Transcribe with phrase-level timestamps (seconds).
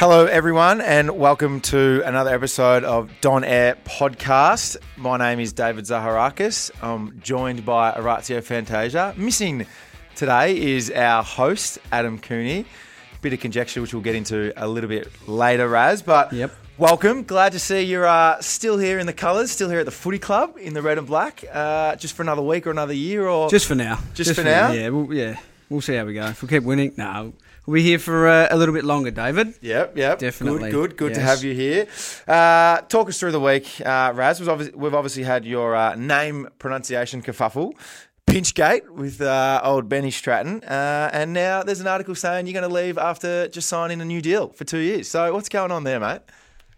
[0.00, 4.78] Hello, everyone, and welcome to another episode of Don Air Podcast.
[4.96, 6.70] My name is David Zaharakis.
[6.82, 9.12] I'm joined by Orazio Fantasia.
[9.18, 9.66] Missing
[10.16, 12.64] today is our host, Adam Cooney.
[13.20, 16.00] Bit of conjecture, which we'll get into a little bit later, Raz.
[16.00, 16.50] But Yep.
[16.78, 17.22] welcome.
[17.24, 20.18] Glad to see you're uh, still here in the colours, still here at the footy
[20.18, 23.50] club in the red and black, uh, just for another week or another year, or
[23.50, 23.98] Just for now.
[24.14, 24.72] Just for now?
[24.72, 25.38] Yeah, we'll, yeah.
[25.68, 26.24] We'll see how we go.
[26.24, 27.34] If we keep winning, no,
[27.66, 29.54] we'll be here for uh, a little bit longer, David.
[29.60, 30.18] Yep, yep.
[30.18, 30.70] Definitely.
[30.70, 31.86] Good, good, good to have you here.
[32.26, 34.46] Uh, talk us through the week, uh, Raz.
[34.46, 37.72] Obviously, we've obviously had your uh, name pronunciation kerfuffle,
[38.26, 42.68] Pinchgate with uh, old Benny Stratton, uh, and now there's an article saying you're going
[42.68, 45.08] to leave after just signing a new deal for two years.
[45.08, 46.20] So what's going on there, mate?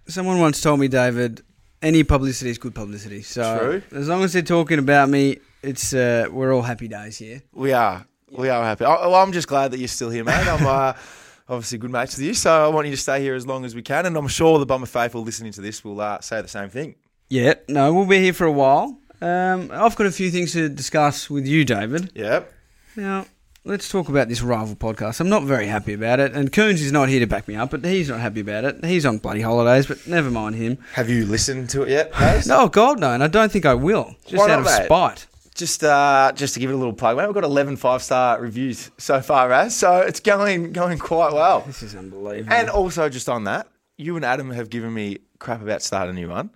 [0.06, 1.42] Someone once told me, David,
[1.82, 3.22] any publicity is good publicity.
[3.22, 3.98] So True.
[3.98, 7.42] as long as they're talking about me, it's uh, we're all happy days here.
[7.52, 8.84] We are, we are happy.
[8.84, 10.46] I, well, I'm just glad that you're still here, mate.
[10.46, 10.92] I'm uh,
[11.48, 13.74] obviously good mates with you, so I want you to stay here as long as
[13.74, 16.48] we can, and I'm sure the Bomber faithful listening to this will uh, say the
[16.48, 16.94] same thing.
[17.28, 18.98] Yeah, no, we'll be here for a while.
[19.20, 22.10] Um, I've got a few things to discuss with you, David.
[22.14, 22.52] Yep.
[22.96, 23.26] Now,
[23.64, 25.20] let's talk about this rival podcast.
[25.20, 27.70] I'm not very happy about it, and Coons is not here to back me up,
[27.70, 28.84] but he's not happy about it.
[28.84, 30.78] He's on bloody holidays, but never mind him.
[30.94, 32.12] Have you listened to it yet?
[32.46, 34.16] No, God, no, and I don't think I will.
[34.26, 34.84] Just Why out not, of mate?
[34.86, 35.26] spite.
[35.54, 38.40] Just uh, just to give it a little plug, mate, we've got 11 five star
[38.40, 39.76] reviews so far, Raz.
[39.76, 41.60] So it's going going quite well.
[41.60, 42.52] This is unbelievable.
[42.54, 46.18] And also, just on that, you and Adam have given me crap about starting a
[46.20, 46.50] new one.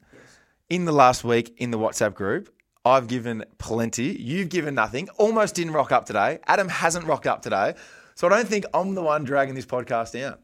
[0.70, 2.52] In the last week in the WhatsApp group,
[2.86, 4.16] I've given plenty.
[4.18, 5.08] You've given nothing.
[5.18, 6.38] Almost didn't rock up today.
[6.46, 7.74] Adam hasn't rocked up today.
[8.14, 10.38] So I don't think I'm the one dragging this podcast down.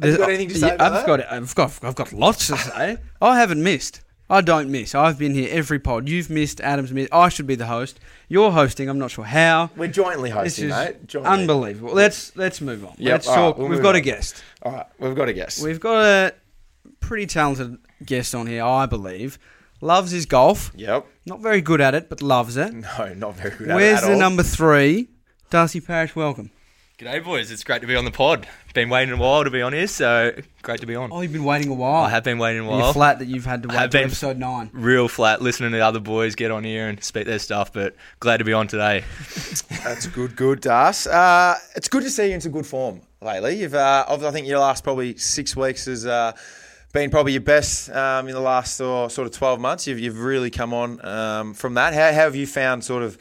[0.00, 1.06] Have you got anything to say Yeah, I've that?
[1.06, 2.98] got, I've got, I've got lots to say.
[3.20, 4.02] I haven't missed.
[4.30, 4.94] I don't miss.
[4.94, 6.08] I've been here every pod.
[6.08, 6.60] You've missed.
[6.60, 7.12] Adam's missed.
[7.12, 7.98] I should be the host.
[8.28, 8.88] You're hosting.
[8.88, 9.70] I'm not sure how.
[9.76, 11.06] We're jointly This hosting, is mate.
[11.06, 11.30] Jointly.
[11.30, 11.94] unbelievable.
[11.94, 12.94] Let's let's move on.
[12.98, 13.58] Yep, Let's all right, talk.
[13.58, 13.96] we'll We've move got on.
[13.96, 14.42] a guest.
[14.62, 15.62] All right, we've got a guest.
[15.62, 16.34] We've got a
[17.00, 18.62] pretty talented guest on here.
[18.64, 19.38] I believe
[19.80, 20.72] loves his golf.
[20.74, 21.06] Yep.
[21.24, 22.72] Not very good at it, but loves it.
[22.74, 24.18] No, not very good at it Where's at the all.
[24.18, 25.08] number three?
[25.50, 26.50] Darcy Parish, welcome.
[26.98, 27.52] G'day, boys.
[27.52, 28.48] It's great to be on the pod.
[28.74, 30.32] Been waiting a while to be on here, so
[30.62, 31.10] great to be on.
[31.12, 32.02] Oh, you've been waiting a while.
[32.04, 32.92] I have been waiting a You're while.
[32.92, 34.70] flat that you've had to I wait have till been- episode nine.
[34.72, 37.94] Real flat, listening to the other boys get on here and speak their stuff, but
[38.18, 39.04] glad to be on today.
[39.84, 41.06] That's good, good, Das.
[41.06, 43.60] Uh, it's good to see you in some good form lately.
[43.60, 46.32] You've, uh, I think your last probably six weeks has uh,
[46.92, 49.86] been probably your best um, in the last or, sort of 12 months.
[49.86, 51.94] You've, you've really come on um, from that.
[51.94, 53.18] How, how have you found sort of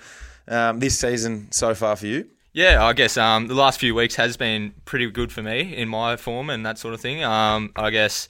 [0.47, 2.27] um, this season so far for you?
[2.57, 5.87] Yeah, I guess um, the last few weeks has been pretty good for me in
[5.87, 7.23] my form and that sort of thing.
[7.23, 8.27] Um, I guess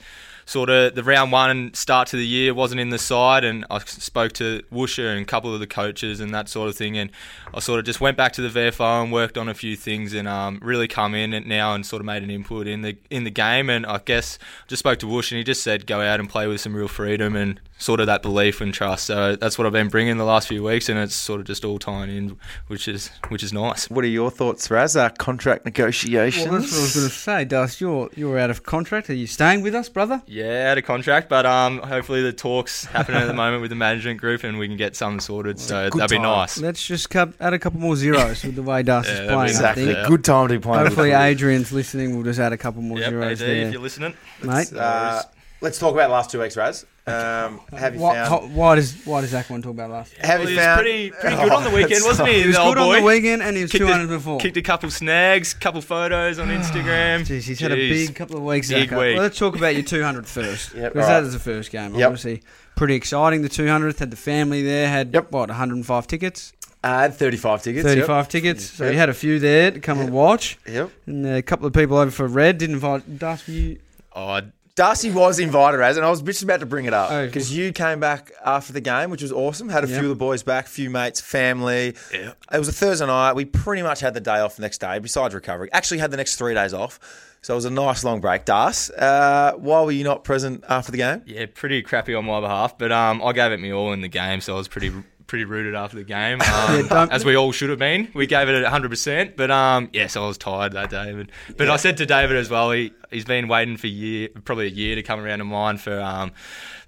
[0.48, 3.80] sort of the round one start to the year wasn't in the side, and I
[3.80, 7.10] spoke to Woosher and a couple of the coaches and that sort of thing, and
[7.52, 10.14] I sort of just went back to the VFL and worked on a few things
[10.14, 12.96] and um, really come in and now and sort of made an input in the
[13.10, 13.68] in the game.
[13.68, 14.38] And I guess
[14.68, 16.88] just spoke to Woosh and he just said go out and play with some real
[16.88, 19.04] freedom and sort of that belief and trust.
[19.04, 21.64] So that's what I've been bringing the last few weeks, and it's sort of just
[21.64, 22.36] all tying in,
[22.66, 23.88] which is which is nice.
[23.88, 24.96] What are your thoughts, Raz?
[24.96, 26.48] Uh, contract negotiations?
[26.48, 27.84] Well, that's what I was going to say, Darcy.
[27.84, 29.08] You're you're out of contract.
[29.10, 30.22] Are you staying with us, brother?
[30.26, 33.76] Yeah, out of contract, but um, hopefully the talks happening at the moment with the
[33.76, 35.58] management group, and we can get something sorted.
[35.58, 36.22] So Good that'd be time.
[36.24, 36.58] nice.
[36.58, 39.50] Let's just cup, add a couple more zeros with the way Darcy's Yeah, that'd playing.
[39.50, 39.94] exactly.
[39.96, 40.00] I.
[40.02, 40.08] Yeah.
[40.08, 40.86] Good time to be playing.
[40.86, 41.30] Hopefully, with the footy.
[41.32, 42.14] Adrian's listening.
[42.14, 44.14] We'll just add a couple more Yep, zeros AD, there, if you're listening.
[44.42, 44.72] mate.
[44.72, 45.22] Uh,
[45.60, 46.84] let's talk about the last two weeks, Raz.
[47.10, 48.54] Um, have you Why, found?
[48.54, 50.16] why does why does Zach want to talk about last?
[50.18, 50.80] have Well, you he was found?
[50.80, 52.40] pretty pretty good on the weekend, that's wasn't he?
[52.42, 54.08] He was the old good on the weekend, and he was Kicked two a- hundred
[54.08, 54.38] before.
[54.40, 57.20] Kicked a couple snags, couple photos on Instagram.
[57.20, 58.68] Jeez, he's had a big couple of weeks.
[58.68, 58.98] Big week.
[58.98, 60.74] Well, let's talk about your 200 first.
[60.74, 61.22] Yep, because alright.
[61.22, 61.94] that is the first game.
[61.94, 62.06] Yep.
[62.06, 62.42] Obviously,
[62.76, 63.42] pretty exciting.
[63.42, 64.88] The 200th had the family there.
[64.88, 65.32] Had Yep.
[65.32, 66.52] what 105 tickets,
[66.84, 67.84] I had 35 tickets.
[67.84, 67.94] yep.
[67.96, 68.64] 35 tickets.
[68.64, 68.92] So Yep.
[68.92, 70.90] you had a few there to come and watch, Yep.
[71.06, 72.58] and a couple of people over for red.
[72.58, 73.52] Didn't invite Darcy.
[73.52, 73.78] You
[74.14, 74.40] Oh,
[74.78, 77.26] Darcy was invited, as, and I was just about to bring it up Oh.
[77.26, 79.68] because you came back after the game, which was awesome.
[79.68, 79.98] Had a Yep.
[79.98, 81.96] few of the boys back, few mates, family.
[82.14, 82.30] yeah.
[82.52, 83.32] It was a Thursday night.
[83.32, 85.68] We pretty much had the day off the next day, besides recovery.
[85.72, 87.00] Actually, had the next three days off,
[87.42, 88.44] so it was a nice long break.
[88.44, 91.22] Das, uh, why were you not present after the game?
[91.26, 94.06] Yeah, pretty crappy on my behalf, but um, I gave it me all in the
[94.08, 94.92] game, so I was pretty
[95.28, 98.08] pretty rooted after the game, um, don't- as we all should have been.
[98.14, 101.12] We gave it 100%, but um, yes, I was tired that day.
[101.12, 104.66] But, but I said to David as well, he, he's been waiting for year, probably
[104.66, 106.32] a year to come around to mine for um,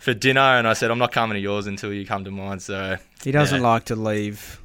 [0.01, 2.59] for dinner, and I said, I'm not coming to yours until you come to mine.
[2.59, 3.69] So he doesn't Yeah.
[3.69, 4.61] like to leave,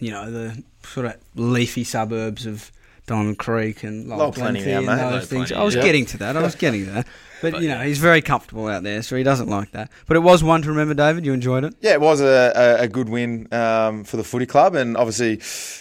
[0.00, 2.70] you know, the sort of leafy suburbs of
[3.06, 5.48] Diamond Creek and Lot Loch of plenty and those things.
[5.48, 5.82] plenty, I was yeah.
[5.82, 6.36] getting to that.
[6.36, 7.06] I was getting to that.
[7.42, 9.90] But, But, you know, he's very comfortable out there, so he doesn't like that.
[10.06, 11.26] But it was one to remember, David.
[11.26, 11.74] You enjoyed it.
[11.82, 15.36] Yeah, it was a, a, a good win um, for the footy club, and obviously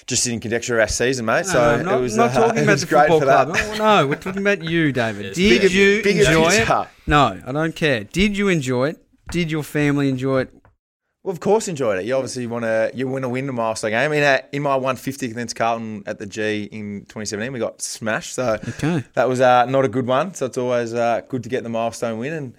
[0.06, 1.46] just in conjecture our season, mate.
[1.46, 3.56] so no, no, not, it was not uh, talking about the great football club.
[3.58, 5.28] Oh, no, we're talking about you, David.
[5.28, 6.58] Yes, Did big- you big enjoy it?
[6.58, 6.90] picture.
[7.08, 8.04] No, I don't care.
[8.04, 8.98] Did you enjoy it?
[9.32, 10.54] Did your family enjoy it?
[11.26, 12.06] Well, of course, enjoyed it.
[12.06, 14.12] You obviously want to you want to win a milestone game.
[14.14, 18.36] In a, in my 150 against Carlton at the G in 2017, we got smashed.
[18.36, 19.04] So Okay.
[19.16, 20.36] that was uh, not a good one.
[20.36, 22.32] So it's always uh, good to get the milestone win.
[22.34, 22.54] And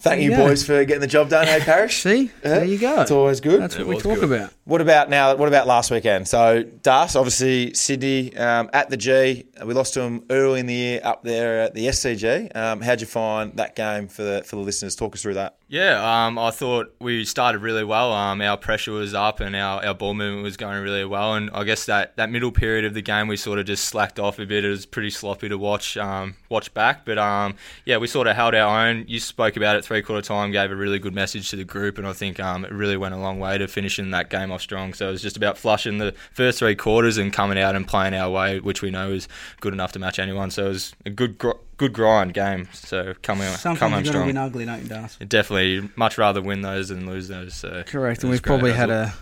[0.00, 0.38] thank you, Yeah.
[0.38, 1.46] boys, for getting the job done.
[1.46, 1.98] Hey, Parish.
[2.02, 2.22] See?
[2.24, 3.00] Yeah, There you go.
[3.02, 3.60] It's always good.
[3.62, 4.24] That's what It we was talk good.
[4.32, 4.52] about.
[4.64, 5.36] What about now?
[5.36, 6.26] What about last weekend?
[6.26, 9.44] So, Das, obviously Sydney um, at the G.
[9.64, 12.56] We lost to them early in the year up there at the SCG.
[12.56, 14.96] Um, how'd you find that game for the for the listeners?
[14.96, 15.56] Talk us through that.
[15.70, 18.12] Yeah, um, I thought we started really well.
[18.12, 21.34] Um, our pressure was up and our, our ball movement was going really well.
[21.34, 24.18] And I guess that, that middle period of the game, we sort of just slacked
[24.18, 24.64] off a bit.
[24.64, 27.04] It was pretty sloppy to watch um, watch back.
[27.04, 29.04] But um, yeah, we sort of held our own.
[29.06, 31.98] You spoke about it three quarter time, gave a really good message to the group,
[31.98, 34.62] and I think um, it really went a long way to finishing that game off
[34.62, 34.92] strong.
[34.92, 38.14] So it was just about flushing the first three quarters and coming out and playing
[38.14, 39.28] our way, which we know is
[39.60, 40.50] good enough to match anyone.
[40.50, 42.68] So it was a good gr- good grind game.
[42.74, 44.26] So coming come Sometimes home you've got to strong.
[44.26, 45.16] win ugly, don't you, Das?
[45.26, 47.54] Definitely, much rather win those than lose those.
[47.54, 48.22] So Correct.
[48.22, 49.14] And we've probably had a,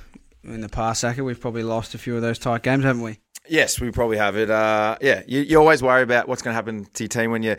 [0.43, 3.21] in the past, Zaka, we've probably lost a few of those tight games, haven't we?
[3.49, 4.51] Yes, we probably have it.
[4.51, 7.45] Uh, yeah, you, you always worry about what's going to happen to your team when
[7.45, 7.57] you,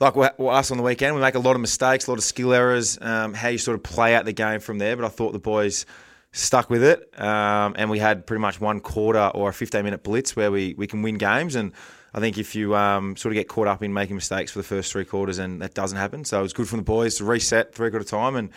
[0.00, 2.18] like we- well, us on the weekend, we make a lot of mistakes, a lot
[2.18, 4.94] of skill errors, um, how you sort of play out the game from there.
[4.96, 5.86] But I thought the boys
[6.32, 10.02] stuck with it, um, and we had pretty much one quarter or a 15 minute
[10.04, 11.54] blitz where we, we can win games.
[11.56, 11.72] And
[12.14, 14.64] I think if you um, sort of get caught up in making mistakes for the
[14.64, 17.24] first three quarters, and that doesn't happen, so it was good from the boys to
[17.24, 18.50] reset three quarter time and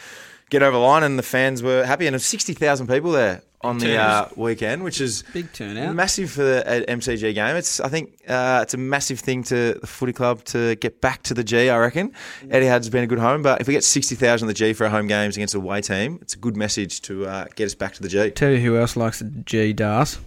[0.50, 1.04] get over the line.
[1.04, 5.02] And the fans were happy, and there's 60,000 people there on the uh, weekend, which
[5.02, 5.96] is Big turnout.
[5.96, 7.56] Massive for the MCG game.
[7.56, 11.24] It's I think uh, it's a massive thing to the footy club to get back
[11.24, 11.70] to the G.
[11.70, 12.12] I reckon
[12.44, 14.90] Etihad's been a good home, but if we get sixty thousand the G for our
[14.90, 17.94] home games against a away team, it's a good message to uh, get us back
[17.96, 18.32] to the G.
[18.32, 20.20] Tell you who else likes the G Das.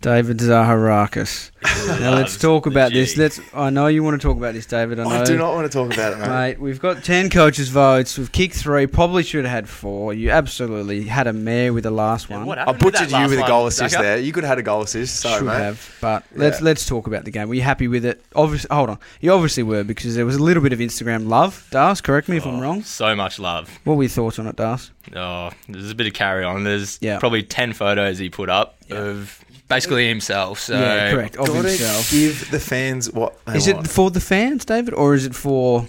[0.00, 1.50] David Zaharakis.
[2.00, 3.16] now let's talk about this.
[3.16, 3.40] Let's.
[3.52, 5.00] I know you want to talk about this, David.
[5.00, 5.10] I know.
[5.10, 6.28] I do not want to talk about it, mate.
[6.28, 8.16] Mate, we've got 10 coaches' votes.
[8.16, 8.86] We've kicked three.
[8.86, 10.14] Probably should have had four.
[10.14, 12.46] You absolutely had a mare with the last one.
[12.46, 14.00] what I happened with butchered you last with a one, goal assist Zaka?
[14.00, 14.18] there.
[14.18, 15.16] You could have had a goal assist.
[15.18, 15.54] Sorry, should mate.
[15.54, 15.96] have.
[16.00, 17.48] But let's let's talk about the game.
[17.48, 18.24] Were you happy with it?
[18.36, 18.98] Obviously, hold on.
[19.20, 21.66] You obviously were because there was a little bit of Instagram love.
[21.72, 22.82] Das, correct me if I'm Oh, wrong.
[22.82, 23.68] So much love.
[23.82, 24.92] What were your thoughts on it, Das?
[25.16, 26.62] Oh, there's a bit of carry on.
[26.62, 27.18] There's Yeah.
[27.18, 28.96] probably ten photos he put up Yeah.
[28.98, 30.60] of basically himself.
[30.60, 31.36] So yeah, correct.
[31.36, 32.10] Of Gotta himself.
[32.10, 35.86] give the fans what they Is it for the fans, David, or is it for?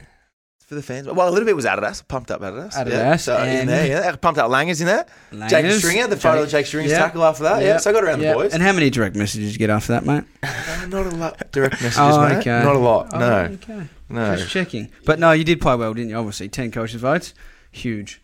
[0.68, 1.08] for the fans?
[1.08, 2.74] Well, a little bit was Adidas, pumped up Adidas.
[2.76, 2.84] yeah.
[3.16, 5.04] Adidas So in and- there, yeah, pumped up Langers in there.
[5.50, 7.00] Jake Stringer, the photo of Jake- Jake Stringer's yeah.
[7.00, 7.64] tackle after that.
[7.64, 8.34] Yeah, so I got around Yeah.
[8.34, 8.54] the boys.
[8.54, 10.26] And how many direct messages you get after that, mate?
[10.44, 12.38] Uh, not a lot direct messages, Oh, mate.
[12.38, 12.64] okay.
[12.64, 13.10] Not a lot.
[13.14, 13.88] Oh, no, okay.
[14.10, 14.36] no.
[14.36, 14.90] Just checking.
[15.06, 16.16] But no, you did play well, didn't you?
[16.18, 17.34] Obviously, ten coaches' votes,
[17.72, 18.22] huge.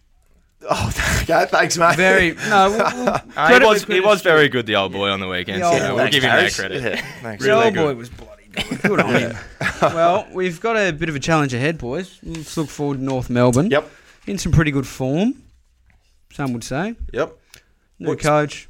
[0.69, 0.87] Oh,
[1.21, 1.95] okay, thanks, mate.
[1.95, 2.69] Very no.
[2.71, 5.61] Well, well, he was he was very good, the old boy on the weekend.
[5.61, 5.87] The old so boy.
[5.95, 6.59] we'll Thanks, give him that Harris.
[6.59, 6.83] credit.
[6.83, 7.43] Yeah, thanks.
[7.43, 7.83] The Really old good.
[7.85, 8.81] boy was bloody good.
[8.81, 9.35] Good on him.
[9.81, 12.19] well, we've got a bit of a challenge ahead, boys.
[12.23, 13.69] Let's look forward to North Melbourne.
[13.69, 13.89] Yep,
[14.27, 15.43] In some pretty good form,
[16.31, 16.95] some would say.
[17.13, 17.37] yep.
[17.99, 18.69] New What's- coach.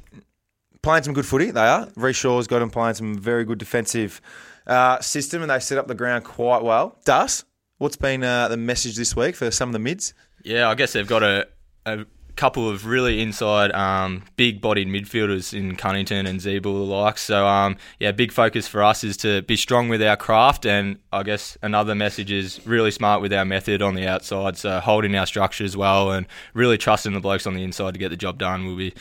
[0.82, 1.86] Playing some good footy, they are.
[1.96, 4.20] Rhyce Shaw's got them playing some very good defensive
[4.68, 6.96] uh, system, and they set up the ground quite well.
[7.04, 7.44] Dus,
[7.78, 10.14] what's been uh, the message this week for some of the mids?
[10.44, 11.48] Yeah, I guess they've got a,
[11.86, 12.04] a
[12.34, 17.22] couple of really inside, um, big-bodied midfielders in Cunnington and Ziebell the likes.
[17.22, 20.98] So, um, yeah, big focus for us is to be strong with our craft, and
[21.12, 24.58] I guess another message is really smart with our method on the outside.
[24.58, 27.98] So, holding our structure as well, and really trusting the blokes on the inside to
[27.98, 28.92] get the job done will be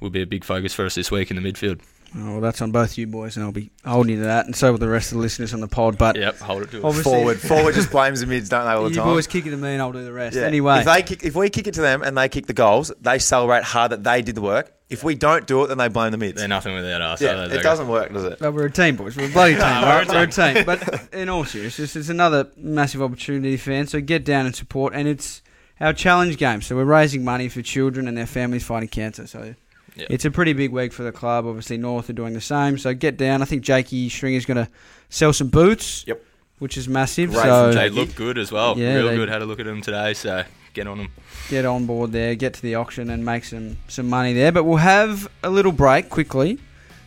[0.00, 1.80] will be a big focus for us this week in the midfield.
[2.16, 4.56] Oh, well, that's on both you boys, and I'll be holding you to that, and
[4.56, 5.98] so will the rest of the listeners on the pod.
[5.98, 6.92] But Yep, hold it to it.
[7.02, 9.06] Forward, forward just blames the mids, don't they, all the you time?
[9.06, 10.36] boys kick it to me, and I'll do the rest.
[10.36, 10.42] Yeah.
[10.42, 12.92] Anyway, if they kick, if we kick it to them and they kick the goals,
[13.00, 14.72] they celebrate hard that they did the work.
[14.88, 16.38] If we don't do it, then they blame the mids.
[16.38, 17.20] They're nothing without us.
[17.20, 18.40] yeah, are it doesn't work, does it?
[18.40, 19.16] Well, we're a team, boys.
[19.16, 19.60] We're a bloody team.
[19.60, 20.08] No, right?
[20.08, 20.64] we're we're, a a team.
[20.64, 23.90] But in all seriousness, it's another massive opportunity, fans.
[23.90, 24.94] So get down and support.
[24.94, 25.42] And it's
[25.78, 26.62] our challenge game.
[26.62, 29.26] So we're raising money for children and their families fighting cancer.
[29.26, 29.54] So
[29.98, 30.06] Yeah.
[30.10, 31.44] it's a pretty big week for the club.
[31.46, 32.78] Obviously, North are doing the same.
[32.78, 33.42] So get down.
[33.42, 34.70] I think Jakey Stringer's going to
[35.08, 36.04] sell some boots.
[36.06, 36.24] Yep.
[36.60, 37.30] Which is massive.
[37.30, 38.76] Great so They look good as well.
[38.78, 39.28] Yeah, Real they- good.
[39.28, 40.42] Had a look at them today, so
[40.74, 41.08] get on them.
[41.48, 44.50] get on board there, get to the auction and make some, some money there.
[44.50, 46.58] But we'll have a little break quickly.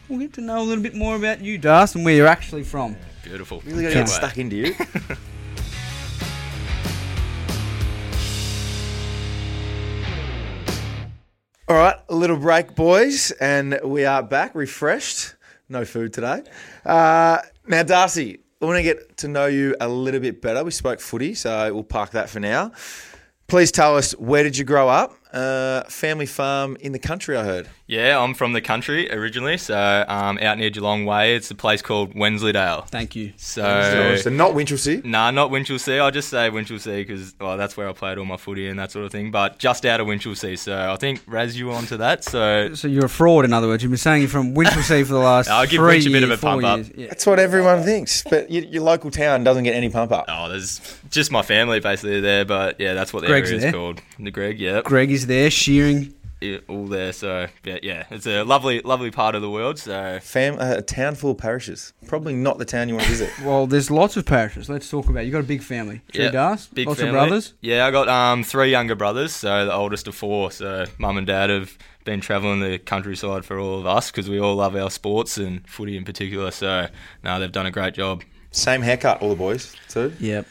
[0.07, 2.63] We'll get to know a little bit more about you, Das, and where you're actually
[2.63, 2.95] from.
[3.23, 3.61] Beautiful.
[3.65, 4.75] Really got to get stuck into you.
[11.71, 15.35] All right, a little break, boys, and we are back refreshed.
[15.69, 16.43] No food today.
[16.85, 20.65] Uh, now, Darcy, I want to get to know you a little bit better.
[20.65, 22.73] We spoke footy, so we'll park that for now.
[23.47, 25.13] Please tell us where did you grow up?
[25.31, 27.69] Uh, family farm in the country, I heard.
[27.91, 31.35] Yeah, I'm from the country originally, so um, out near Geelong Way.
[31.35, 32.83] It's a place called Wensleydale.
[32.83, 33.33] Thank you.
[33.35, 35.03] So, so not Winchelsea.
[35.03, 36.01] nah, not Winchelsea.
[36.01, 38.91] I just say Winchelsea because well, that's where I played all my footy and that
[38.93, 39.29] sort of thing.
[39.29, 42.23] But just out of Winchelsea, so I think Raz you onto that.
[42.23, 43.83] So So you're a fraud, in other words.
[43.83, 46.23] You've been saying you're from Winchelsea for the last I'll give three Winch a bit
[46.23, 46.77] of years, a pump four up.
[46.77, 46.91] years.
[46.95, 47.07] Yeah.
[47.07, 50.27] That's what everyone thinks, but your, your local town doesn't get any pump up.
[50.29, 50.79] oh, there's
[51.09, 53.73] just my family basically there, but yeah, that's what the Greg's area is there.
[53.73, 54.01] called.
[54.17, 56.13] The Greg, yeah, Greg is there shearing.
[56.41, 57.13] Yeah, all there.
[57.13, 59.79] So yeah, yeah, it's a lovely, lovely part of the world.
[59.79, 61.93] So Fam, uh, a town full of parishes.
[62.07, 63.29] Probably not the town you want to visit.
[63.45, 64.69] Well, there's lots of parishes.
[64.69, 65.23] Let's talk about.
[65.23, 65.25] it.
[65.27, 66.01] You got a big family.
[66.13, 66.67] Three Yeah, Dars.
[66.67, 67.17] big lots family.
[67.17, 67.53] of brothers.
[67.61, 70.51] Yeah, I got um three younger brothers, so the oldest of four.
[70.51, 74.39] So mum and dad have been travelling the countryside for all of us because we
[74.39, 76.49] all love our sports and footy in particular.
[76.51, 76.87] So
[77.23, 78.23] no, they've done a great job.
[78.53, 80.11] Same haircut, all the boys too.
[80.19, 80.41] Yeah,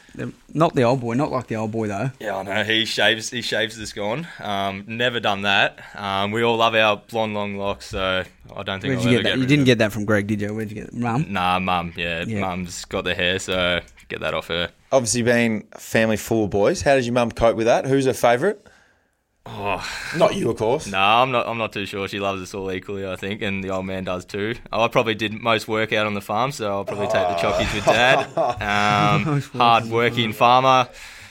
[0.55, 1.13] not the old boy.
[1.13, 2.09] Not like the old boy though.
[2.19, 3.29] Yeah, I know he shaves.
[3.29, 4.27] He shaves this gone.
[4.39, 5.79] Um, never done that.
[5.95, 8.23] Um, we all love our blonde long locks, so
[8.55, 9.35] I don't think Where'd I'll you ever get that?
[9.35, 10.51] get You didn't get that from Greg, did you?
[10.51, 10.93] Where'd you get it?
[10.93, 11.21] Mum.
[11.21, 11.29] it.
[11.29, 11.93] Nah, mum.
[11.95, 12.39] Yeah, Yeah.
[12.39, 14.71] mum's got the hair, so get that off her.
[14.91, 17.85] Obviously, being family full of boys, how does your mum cope with that?
[17.85, 18.57] Who's her favourite?
[19.45, 19.83] Oh,
[20.17, 20.85] Not you, of course.
[20.85, 21.47] No, I'm not.
[21.47, 22.07] I'm not too sure.
[22.07, 24.55] She loves us all equally, I think, and the old man does too.
[24.71, 27.73] I probably did most work out on the farm, so I'll probably take the chockies
[27.73, 28.27] with dad.
[28.61, 30.87] Um, hard working farmer,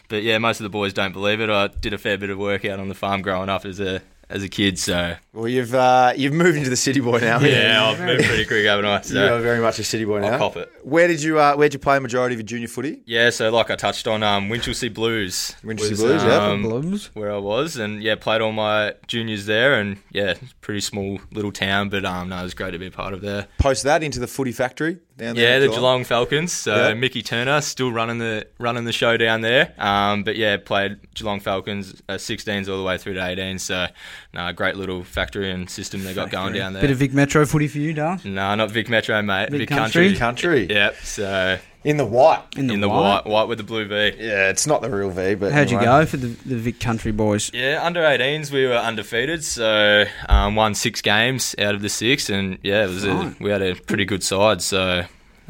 [0.08, 1.48] but yeah, most of the boys don't believe it.
[1.48, 4.02] I did a fair bit of work out on the farm growing up as a
[4.30, 7.40] as a kid, so Well, you've uh, you've moved into the city boy now.
[7.40, 8.98] yeah, I've moved pretty quick, haven't I?
[8.98, 9.36] you So.
[9.36, 10.38] are very much a city boy I'll now.
[10.38, 10.70] cop it.
[10.82, 13.02] Where did you uh, where did you play a majority of your junior footy?
[13.04, 15.54] Yeah, so like I touched on, um, Winchelsea Blues.
[15.62, 16.46] Winchelsea was, Blues, yeah.
[16.46, 17.10] um, Blues.
[17.14, 21.52] where I was, and yeah, played all my juniors there, and yeah, pretty small little
[21.52, 23.46] town, but um, no, it was great to be a part of there.
[23.58, 25.60] Post that into the footy factory down there.
[25.60, 26.52] Yeah, the Geelong Falcons.
[26.52, 26.94] So Yeah.
[26.94, 29.72] Mickey Turner still running the running the show down there.
[29.78, 33.58] Um, but yeah, played Geelong Falcons uh, 16s all the way through to 18.
[33.58, 33.86] So
[34.34, 36.82] no, great little factory and system they got going down there.
[36.82, 38.18] Bit of Vic Metro footy for you, Dar.
[38.24, 39.50] no, not Vic Metro, mate.
[39.50, 40.14] Vic Vic, Country?
[40.16, 40.66] Country.
[40.66, 40.74] Country.
[40.74, 40.96] Yep.
[41.02, 42.42] So In the white.
[42.56, 43.24] In the, in the white.
[43.24, 43.94] white, white with the blue V.
[44.18, 47.10] Yeah, it's not the real V, but How'd you go for the, the Vic Country
[47.10, 47.50] boys?
[47.54, 52.28] Yeah, under 18s we were undefeated, so um, won six games out of the six,
[52.28, 55.04] and yeah, it was a, we had a pretty good side, so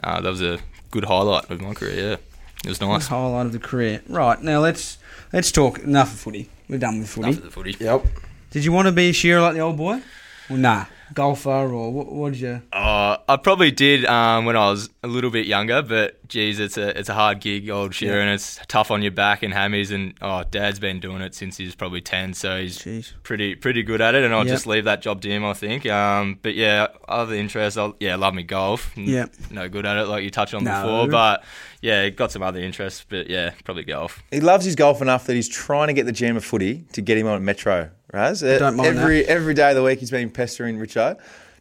[0.05, 0.61] uh, that was a
[0.93, 1.95] good highlight of my career.
[2.11, 2.17] Yeah,
[2.65, 3.07] it was Nice nice.
[3.09, 4.01] highlight of the career.
[4.09, 4.99] Right now, let's
[5.33, 6.49] let's talk enough of footy.
[6.69, 7.27] We're done with footy.
[7.31, 7.77] Enough of the footy.
[7.81, 8.07] Yep.
[8.53, 10.01] Did you want to be a shearer like the old boy?
[10.49, 12.13] Well, nah, golfer or what?
[12.13, 12.63] What did you?
[12.73, 16.77] Uh, I probably did um, when I was a little bit younger, but geez, it's
[16.77, 18.23] a it's a hard gig, old shearer, Yeah.
[18.23, 19.93] and it's tough on your back and hammies.
[19.93, 23.13] And oh, Dad's been doing it since he was probably ten, so he's Jeez.
[23.23, 24.25] pretty pretty good at it.
[24.25, 24.55] And I'll Yep.
[24.55, 25.87] just leave that job to him, I think.
[25.87, 28.93] Um, but yeah, other interests, I'll, yeah, love me golf.
[28.97, 29.35] N- Yep.
[29.51, 30.83] no good at it, like you touched on No.
[30.83, 31.45] before, but
[31.81, 33.05] yeah, got some other interests.
[33.09, 34.23] But yeah, probably golf.
[34.31, 37.01] He loves his golf enough that he's trying to get the GM of footy to
[37.03, 37.91] get him on Metro.
[38.13, 41.17] Raz, Uh, Don't mind every every day of the week he's been pestering Richo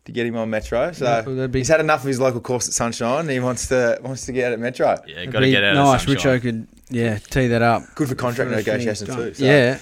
[0.05, 0.91] to get him on Metro.
[0.91, 3.21] So Yeah, well, that'd be- he's had enough of his local course at Sunshine.
[3.21, 4.97] And he wants to wants to get out at Metro.
[5.05, 6.33] Yeah, It'd got to be get out Nice, of sunshine.
[6.33, 6.39] Nice.
[6.39, 7.83] Richo could yeah tee that up.
[7.95, 9.15] Good for contract For negotiations thing.
[9.15, 9.33] too.
[9.35, 9.43] So.
[9.45, 9.77] Yeah,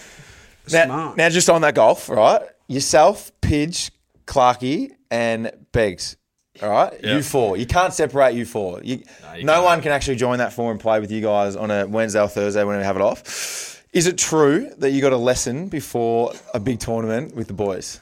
[0.72, 1.18] Now, smart.
[1.18, 2.42] now, just on that golf, right?
[2.68, 3.92] Yourself, Pidge,
[4.26, 6.18] Clarkey, and Beggs.
[6.62, 7.16] All right, Yeah.
[7.18, 7.56] you four.
[7.56, 8.82] You can't separate you four.
[8.84, 9.64] You, No, you no can't.
[9.66, 12.28] one can actually join that four and play with you guys on a Wednesday or
[12.28, 13.77] Thursday when we have it off.
[13.98, 18.00] Is it true that you got a lesson before a big tournament with the boys?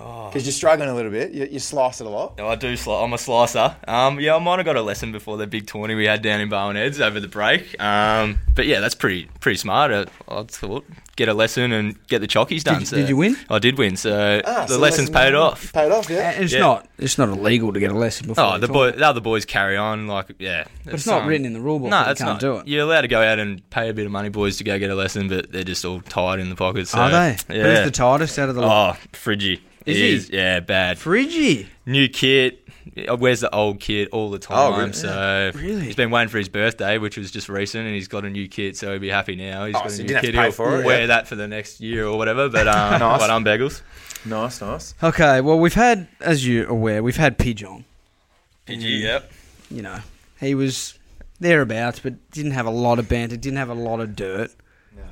[0.00, 0.28] Oh.
[0.28, 1.32] Because you're struggling a little bit.
[1.32, 2.38] You, you slice it a lot.
[2.38, 2.74] No, I do.
[2.74, 3.74] Sli- I'm a slicer.
[3.88, 6.40] Um, yeah, I might have got a lesson before the big tourney we had down
[6.40, 7.80] in Barwon Heads over the break.
[7.82, 9.90] Um, but yeah, that's pretty pretty smart.
[9.90, 10.84] I, I thought
[11.16, 12.78] get a lesson and get the chockies done.
[12.80, 13.36] Did- so did you win?
[13.50, 13.96] I did win.
[13.96, 15.72] So Ah, the so lesson's lesson- paid off.
[15.72, 16.30] Paid off, yeah.
[16.32, 16.60] And it's Yeah.
[16.60, 18.44] not it's not illegal to get a lesson before.
[18.44, 20.64] Oh, you the boy, the other boys carry on like yeah.
[20.84, 21.90] But it's not written in the rule book.
[21.90, 22.40] No, that you can't not.
[22.40, 22.68] do it.
[22.68, 24.90] You're allowed to go out and pay a bit of money, boys, to go get
[24.90, 26.90] a lesson, but they're just all tied in the pockets.
[26.90, 27.36] So, Are they?
[27.50, 27.62] Yeah.
[27.76, 28.96] Who's the tightest out of the lot?
[29.02, 29.60] oh, Friggy.
[29.88, 30.14] Is He he?
[30.14, 30.96] is, yeah, bad.
[30.98, 31.66] Friggy.
[31.86, 32.64] New kit.
[33.18, 34.56] Where's the old kit all the time.
[34.72, 34.92] Oh, really?
[34.92, 35.80] So Really?
[35.82, 38.48] he's been waiting for his birthday, which was just recent, and he's got a new
[38.48, 39.66] kit, so he'll be happy now.
[39.66, 40.34] He's Oh, got so a new kit.
[40.34, 41.06] He'll for it, wear yeah.
[41.06, 42.48] that for the next year or whatever.
[42.48, 43.20] But um, Nice.
[43.20, 43.82] but I'm Bagels.
[44.24, 44.94] Nice, nice.
[45.02, 47.84] Okay, well we've had, as you're aware, we've had Pidge on.
[48.66, 49.30] PG, yep.
[49.70, 50.00] You know,
[50.40, 50.98] he was
[51.40, 54.50] thereabouts, but didn't have a lot of banter, didn't have a lot of dirt.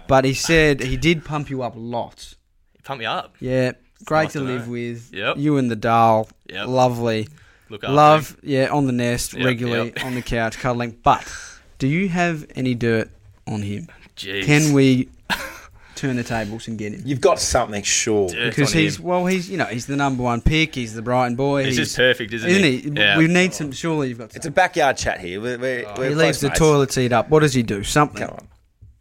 [0.08, 2.36] But he said he did pump you up lots.
[2.84, 3.34] Pump me up.
[3.40, 3.72] Yeah,
[4.04, 5.12] great nice to to live with.
[5.12, 5.38] Yep.
[5.38, 6.28] You and the doll.
[6.48, 6.66] Yep.
[6.68, 7.28] lovely.
[7.68, 10.04] Look after Love, yeah, on the nest Yep, regularly yep.
[10.04, 10.96] on the couch cuddling.
[11.02, 11.26] But
[11.78, 13.10] do you have any dirt
[13.46, 13.82] on him?
[13.82, 13.88] him.
[14.16, 14.44] Jeez.
[14.44, 15.08] Can we
[15.96, 17.02] turn the tables and get him.
[17.04, 18.28] You've got something, sure.
[18.30, 18.50] Yeah.
[18.50, 19.04] Because on he's him.
[19.04, 20.74] well, he's you know he's the number one pick.
[20.74, 21.64] He's the Brighton boy.
[21.64, 22.78] He's just perfect, isn't, isn't he?
[22.78, 22.90] he?
[22.90, 23.18] Yeah.
[23.18, 23.68] We need some.
[23.68, 23.72] Oh.
[23.72, 24.36] Surely you've got.
[24.36, 25.40] It's a backyard chat here.
[25.40, 25.94] We're, we're, oh.
[25.96, 27.30] we're he close leaves the toilet seat up.
[27.30, 27.82] What does he do?
[27.82, 28.26] Something.
[28.26, 28.48] Come on.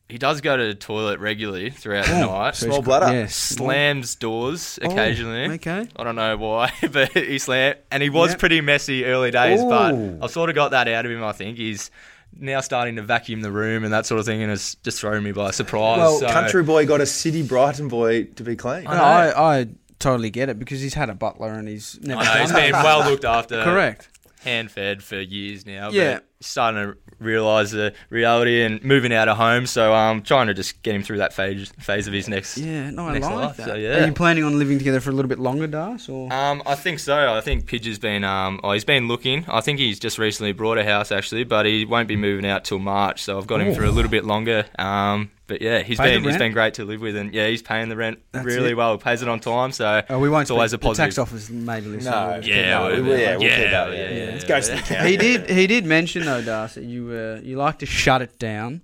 [0.07, 2.55] He does go to the toilet regularly throughout the Oh, night.
[2.55, 3.11] Small bladder.
[3.11, 3.35] Yes.
[3.35, 5.45] Slams doors Oh, occasionally.
[5.55, 5.87] okay.
[5.95, 8.37] I don't know why, but he slammed, and he was Yeah.
[8.37, 9.61] pretty messy early days.
[9.61, 9.69] Ooh.
[9.69, 11.23] But I've sort of got that out of him.
[11.23, 11.89] I think he's
[12.37, 15.23] now starting to vacuum the room and that sort of thing, and it's just thrown
[15.23, 15.97] me by surprise.
[15.97, 18.83] Well, so- country boy got a city Brighton boy to be clean.
[18.83, 19.01] No, I know.
[19.31, 22.31] I, I totally get it because he's had a butler and he's never I know,
[22.33, 22.71] done he's that.
[22.73, 23.63] been well looked after.
[23.63, 24.09] Correct.
[24.43, 25.89] hand fed for years now.
[25.89, 26.15] Yeah.
[26.15, 29.65] But he's starting to realise the reality and moving out of home.
[29.65, 32.57] So I'm trying to just get him through that phase phase of his next.
[32.57, 33.67] Yeah, no, I Next like life, that.
[33.67, 34.03] so, yeah.
[34.03, 36.09] Are you planning on living together for a little bit longer, Das?
[36.09, 37.33] Or Um, I think so.
[37.33, 38.23] I think Pidge has been.
[38.23, 39.45] Um, oh, he's been looking.
[39.47, 42.65] I think he's just recently bought a house actually, but he won't be moving out
[42.65, 43.23] till March.
[43.23, 43.75] So I've got him Ooh.
[43.75, 44.65] for a little bit longer.
[44.77, 46.39] Um, but yeah, he's Pay been he's rent?
[46.39, 48.77] been great to live with, and yeah, he's paying the rent That's really it.
[48.77, 48.97] well.
[48.97, 50.41] Pays it on time, so oh, we won't.
[50.41, 51.19] it's always a speak- the tax positive.
[51.35, 52.11] office maybe listen.
[52.11, 52.39] No.
[52.43, 53.93] Yeah, no, well, we- yeah, we'll yeah, keep that.
[53.93, 54.81] yeah, Yeah, yeah, Let's go to the yeah.
[54.81, 55.07] count.
[55.07, 55.47] he did.
[55.51, 58.81] He did mention though, that you uh, you like to shut it down,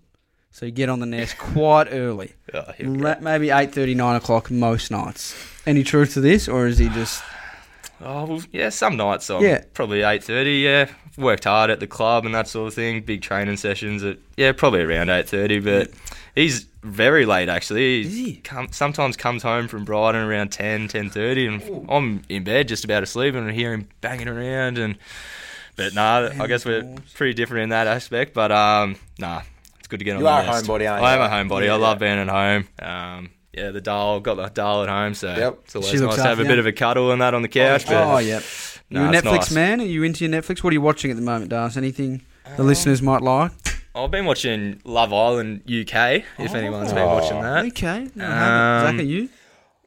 [0.51, 3.03] so you get on the nest quite early, Oh, here we go.
[3.03, 5.35] Ra- maybe eight thirty, nine o'clock most nights.
[5.65, 7.23] Any truth to this, or is he just?
[8.03, 8.69] Oh well, yeah.
[8.69, 9.63] Some nights I'm Yeah.
[9.75, 10.53] probably eight thirty.
[10.61, 13.01] Yeah, worked hard at the club and that sort of thing.
[13.03, 15.59] Big training sessions at yeah, probably around eight thirty.
[15.59, 15.91] But
[16.33, 18.01] he's very late actually.
[18.01, 18.35] Is he?
[18.37, 23.03] Come, sometimes comes home from Brighton around 10, 10.30 and I'm in bed just about
[23.03, 24.97] asleep and I hear him banging around and.
[25.75, 28.33] But nah, I guess we're pretty different in that aspect.
[28.33, 29.41] But um, nah,
[29.79, 30.19] it's good to get on.
[30.19, 30.65] You the are a nest.
[30.65, 31.07] homebody, aren't you?
[31.07, 31.65] I am a homebody.
[31.65, 32.67] Yeah, I love being at home.
[32.81, 35.59] Um, yeah, the doll got the doll at home, so Yep.
[35.65, 37.41] it's always She nice to have after a bit of a cuddle and that on
[37.41, 37.85] the couch.
[37.85, 38.43] but Oh, yep.
[38.89, 39.51] Nah, you a Netflix nice.
[39.51, 39.81] man?
[39.81, 40.63] Are you into your Netflix?
[40.63, 41.75] What are you watching at the moment, Das?
[41.77, 42.21] Anything
[42.57, 43.51] the listeners might like?
[43.93, 46.23] I've been watching Love Island UK.
[46.39, 47.07] If anyone's been Oh.
[47.15, 48.07] watching that, Okay.
[48.15, 48.79] No, I.
[48.87, 49.29] Um, Zach, are you?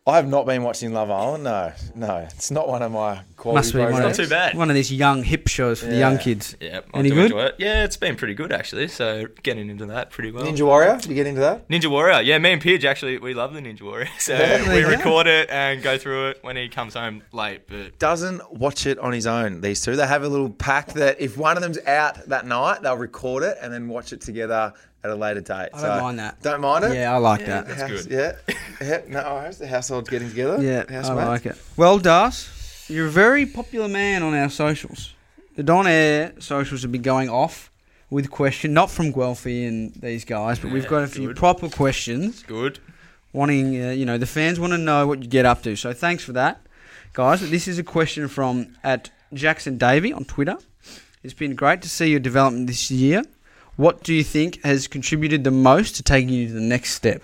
[0.06, 1.44] I have not been watching Love Island.
[1.44, 4.18] No, no, it's not one of my quality Must be one of, programs.
[4.18, 4.54] Not too bad.
[4.54, 6.54] one of these young hip shows for the young kids.
[6.60, 7.24] yeah, I Any good?
[7.32, 7.54] enjoy it.
[7.58, 8.88] Yeah, it's been pretty good actually.
[8.88, 10.44] So getting into that pretty well.
[10.44, 10.98] Ninja Warrior.
[11.00, 11.66] Did you get into that?
[11.70, 12.20] Ninja Warrior.
[12.20, 14.08] Yeah, me and Pidge actually we love the Ninja Warrior.
[14.18, 14.90] So There we you go.
[14.90, 17.66] record it and go through it when he comes home late.
[17.66, 19.62] But Doesn't watch it on his own.
[19.62, 22.82] These two, they have a little pack that if one of them's out that night,
[22.82, 25.68] they'll record it and then watch it together at a later date.
[25.74, 26.42] I don't mind that.
[26.42, 26.94] Don't mind it.
[26.94, 27.68] Yeah, I like Yeah, that.
[27.68, 28.36] that's House- good.
[28.50, 29.00] Yeah, yeah.
[29.08, 30.62] No, the household's getting together.
[30.62, 31.28] Yeah, I Housemates.
[31.28, 31.56] like it.
[31.76, 35.12] Well, Das, you're a very popular man on our socials.
[35.56, 37.70] The Don Air socials have been going off
[38.10, 41.36] with question, not from Guelphy and these guys, but we've got a few good.
[41.36, 42.42] proper questions.
[42.42, 42.78] good.
[43.32, 45.74] wanting, uh, you know, the fans want to know what you get up to.
[45.76, 46.60] So thanks for that,
[47.12, 47.48] guys.
[47.50, 50.56] This is a question from at Jackson Davy on Twitter.
[51.24, 53.22] It's been great to see your development this year.
[53.76, 57.22] What do you think has contributed the most to taking you to the next step?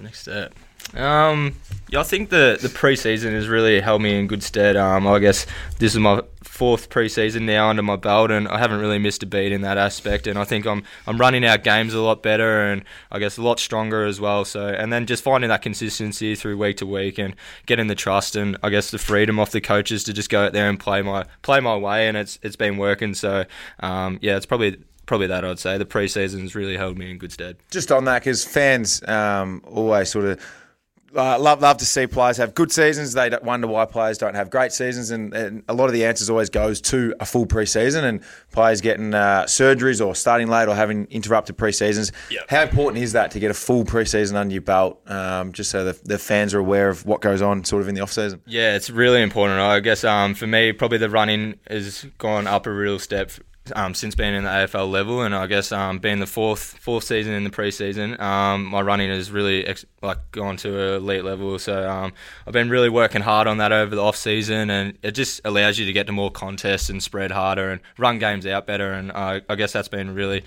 [0.00, 0.54] Next step.
[0.94, 1.56] Um,
[1.90, 4.76] yeah, I think the the preseason has really held me in good stead.
[4.76, 5.46] Um, I guess
[5.78, 9.26] this is my fourth preseason now under my belt, and I haven't really missed a
[9.26, 10.26] beat in that aspect.
[10.26, 13.42] And I think I'm I'm running out games a lot better, and I guess a
[13.42, 14.44] lot stronger as well.
[14.44, 17.34] So, and then just finding that consistency through week to week, and
[17.66, 20.52] getting the trust, and I guess the freedom off the coaches to just go out
[20.52, 23.12] there and play my play my way, and it's it's been working.
[23.14, 23.44] So,
[23.80, 24.78] um, yeah, it's probably.
[25.08, 27.56] Probably that I'd say the preseason's really held me in good stead.
[27.70, 30.38] Just on that, because fans um, always sort of
[31.16, 33.14] uh, love love to see players have good seasons.
[33.14, 36.28] They wonder why players don't have great seasons, and, and a lot of the answers
[36.28, 40.74] always goes to a full preseason and players getting uh, surgeries or starting late or
[40.74, 42.12] having interrupted preseasons.
[42.30, 42.50] Yep.
[42.50, 45.84] How important is that to get a full preseason under your belt, um, just so
[45.86, 48.42] the, the fans are aware of what goes on sort of in the off season?
[48.46, 49.58] Yeah, it's really important.
[49.58, 53.30] I guess um, for me, probably the running has gone up a real step
[53.76, 57.04] um, since being in the AFL level, and I guess um, being the fourth fourth
[57.04, 61.24] season in the preseason, um, my running has really ex- like gone to a elite
[61.24, 61.58] level.
[61.58, 62.12] So um,
[62.46, 65.78] I've been really working hard on that over the off season, and it just allows
[65.78, 68.92] you to get to more contests and spread harder and run games out better.
[68.92, 70.44] And uh, I guess that's been really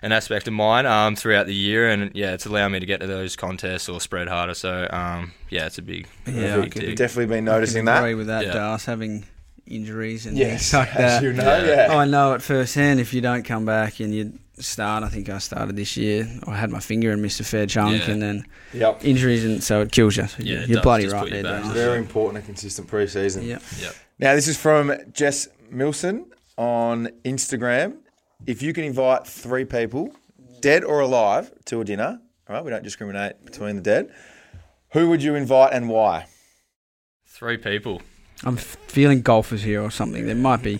[0.00, 3.00] an aspect of mine um, throughout the year, and yeah, it's allowed me to get
[3.00, 4.54] to those contests or spread harder.
[4.54, 6.96] So um, yeah, it's a big, Yeah, I big can tick.
[6.96, 8.16] Definitely been I noticing can agree that.
[8.16, 8.52] with that, Yeah.
[8.52, 9.26] Das, having
[9.70, 11.22] injuries and Yes, things like as that.
[11.22, 11.96] you know, yeah.
[11.96, 13.00] I know it firsthand.
[13.00, 16.28] If you don't come back and you start, I think I started this year.
[16.46, 18.12] I had my finger and missed a fair chunk, Yeah.
[18.12, 19.04] and then Yep.
[19.04, 20.26] injuries, and so it kills you.
[20.26, 20.82] So Yeah, you're it you're does.
[20.82, 21.62] bloody Just right there, back.
[21.62, 21.72] Das.
[21.72, 23.46] Very important, a consistent preseason.
[23.46, 23.62] Yep.
[23.80, 23.94] Yep.
[24.18, 26.24] Now, this is from Jess Milson
[26.56, 27.98] on Instagram.
[28.46, 30.12] If you can invite three people,
[30.60, 34.10] dead or alive, to a dinner, all right, we don't discriminate between the dead,
[34.92, 36.26] who would you invite and why?
[37.26, 38.02] Three people.
[38.44, 40.26] I'm f- feeling golfers here or something.
[40.26, 40.78] There might be.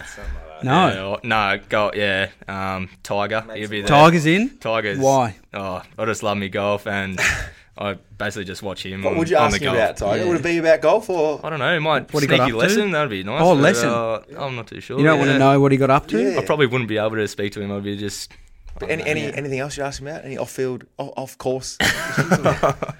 [0.62, 0.88] No.
[0.88, 1.92] Yeah, or- no, go.
[1.94, 3.44] Yeah, um, Tiger.
[3.54, 3.88] He'd be there.
[3.88, 4.58] Tigers in?
[4.58, 4.98] Tigers.
[4.98, 5.36] Why?
[5.54, 7.20] Oh, I just love me golf, and
[7.78, 9.02] I basically just watch him.
[9.02, 9.76] What on, would you on ask the him golf.
[9.76, 10.22] about, Tiger?
[10.24, 10.28] Yeah.
[10.28, 11.40] Would it be about golf or?
[11.44, 11.76] I don't know.
[11.76, 12.56] It might What he got sneaky up to?
[12.56, 12.90] lesson.
[12.90, 13.40] That'd be nice.
[13.42, 13.88] Oh, but, lesson.
[13.88, 14.98] uh, I'm not too sure.
[14.98, 16.32] You don't want to know what he got up to?
[16.32, 16.38] Yeah.
[16.40, 17.70] I probably wouldn't be able to speak to him.
[17.72, 18.32] I'd be just.
[18.80, 19.10] Don't Any, know.
[19.10, 20.24] any anything else you ask him about?
[20.24, 21.76] Any off field, off, off course?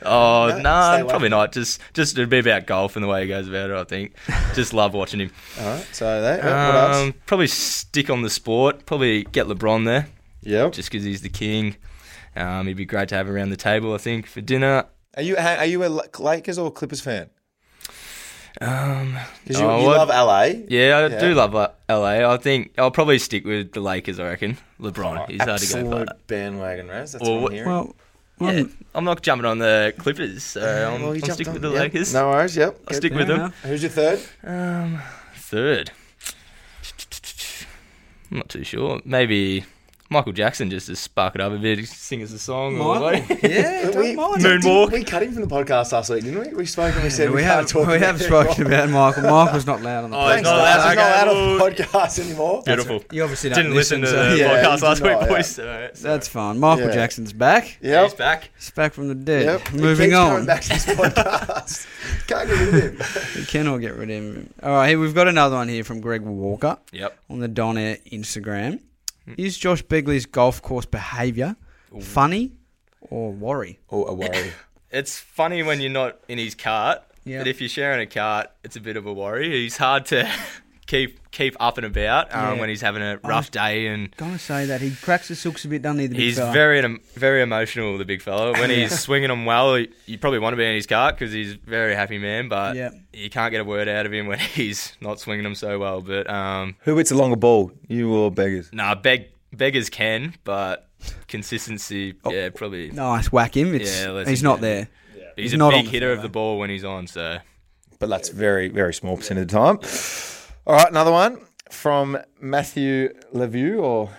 [0.03, 1.53] Oh No, no, probably not.
[1.53, 3.77] Just just it'd be about golf and the way he goes about it.
[3.77, 4.15] I think.
[4.55, 5.31] just love watching him.
[5.61, 5.87] All right.
[5.93, 6.39] So that.
[6.39, 6.97] what else?
[6.97, 8.87] Um, probably stick on the sport.
[8.87, 10.09] Probably get LeBron there,
[10.43, 10.73] Yep.
[10.73, 11.77] just because he's the king.
[12.37, 13.95] Um, he'd be great to have around the table.
[13.95, 14.85] I think for dinner.
[15.17, 15.89] Are you are you a
[16.19, 17.31] Lakers or Clippers fan?
[18.61, 20.45] Um, Because you, oh, you what- love LA.
[20.69, 21.21] Yeah, I Yeah.
[21.21, 22.29] do love uh, LA.
[22.33, 24.19] I think I'll probably stick with the Lakers.
[24.19, 25.29] I reckon LeBron.
[25.31, 26.27] He's hard to go Absolute past.
[26.27, 27.13] bandwagon, Raz.
[27.13, 27.69] That's Well, what what- I'm hearing.
[27.71, 27.95] Well,
[28.55, 28.63] Yeah,
[28.95, 31.71] I'm not jumping on the Clippers, so I'm, Well, I'm jumped stick on- with the
[31.73, 31.81] yep.
[31.81, 32.15] Lakers.
[32.15, 32.57] No worries.
[32.57, 32.81] Yep.
[32.89, 33.37] I'll stick with them.
[33.41, 33.55] enough.
[33.65, 34.21] Who's your third?
[34.45, 35.01] Um,
[35.35, 35.91] third.
[38.31, 39.01] I'm not too sure.
[39.05, 39.65] Maybe
[40.11, 42.79] Michael Jackson just to spark it up a bit, sing us a song.
[42.81, 43.37] or Michael.
[43.37, 43.43] what?
[43.43, 44.43] yeah, don't we, mind.
[44.43, 44.91] Moonwalk.
[44.91, 46.55] We cut him from the podcast last week, didn't we?
[46.55, 48.89] We spoke and we said we, we, have can't talk we have it spoken about
[48.89, 49.25] Michael.
[49.25, 50.35] Michael's not loud on the Oh, podcast.
[50.37, 50.89] he's not allowed.
[50.89, 52.63] He's not Okay, on the podcast anymore.
[52.65, 53.05] Beautiful.
[53.13, 55.47] You obviously Didn't listen to so- the Yeah, podcast last did week, not, boys.
[55.49, 56.59] So, so That's fine.
[56.59, 56.95] Michael Yeah.
[56.95, 57.77] Jackson's back.
[57.83, 58.05] Yep.
[58.05, 58.51] he's back.
[58.57, 59.45] He's back from the dead.
[59.45, 59.69] Yep.
[59.69, 60.47] He Moving keeps on.
[60.47, 61.87] Back to this podcast.
[62.27, 62.69] Can't get rid
[63.01, 63.33] of him.
[63.41, 64.55] We cannot get rid of him.
[64.63, 67.19] All right, here we've got another one here from Greg Walker Yep.
[67.29, 68.81] on the Don Air Instagram.
[69.29, 69.35] Mm.
[69.39, 71.57] Is Josh Begley's golf course behaviour
[72.01, 72.53] funny
[73.01, 73.79] or worry?
[73.91, 74.53] Oh, a worry.
[74.91, 77.41] It's funny when you're not in his cart, Yeah.
[77.41, 79.51] but if you're sharing a cart, it's a bit of a worry.
[79.51, 80.27] He's hard to
[80.89, 82.61] keep keep up and about um, Yeah.
[82.61, 85.69] when he's having a rough day and Gonna say that he cracks the silks a
[85.69, 86.07] bit, doesn't he?
[86.09, 86.53] The big He's fella?
[86.53, 88.53] very very emotional, the big fella.
[88.53, 91.53] When he's swinging them well, you probably want to be in his cart because he's
[91.55, 92.49] a very happy man.
[92.49, 92.91] But Yeah.
[93.13, 96.01] you can't get a word out of him when he's not swinging them so well.
[96.01, 97.71] But um, Who hits a longer ball?
[97.87, 98.71] You or beggars?
[98.73, 100.89] nah, beg beggars can, but
[101.29, 102.91] consistency, yeah, probably.
[102.91, 103.75] nice whack him.
[103.75, 104.61] It's, Yeah, he's him not down.
[104.63, 104.89] there.
[105.37, 107.07] He's, he's a not on big the hitter of the ball when he's on.
[107.07, 107.39] So
[108.01, 109.79] But that's very, very small percent of the time.
[110.69, 114.11] All right, another one from Matthew Levue, or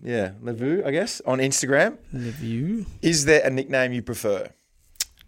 [0.00, 1.98] yeah, Levue, I guess, on Instagram.
[2.12, 2.86] The view.
[3.02, 4.48] Is there a nickname you prefer?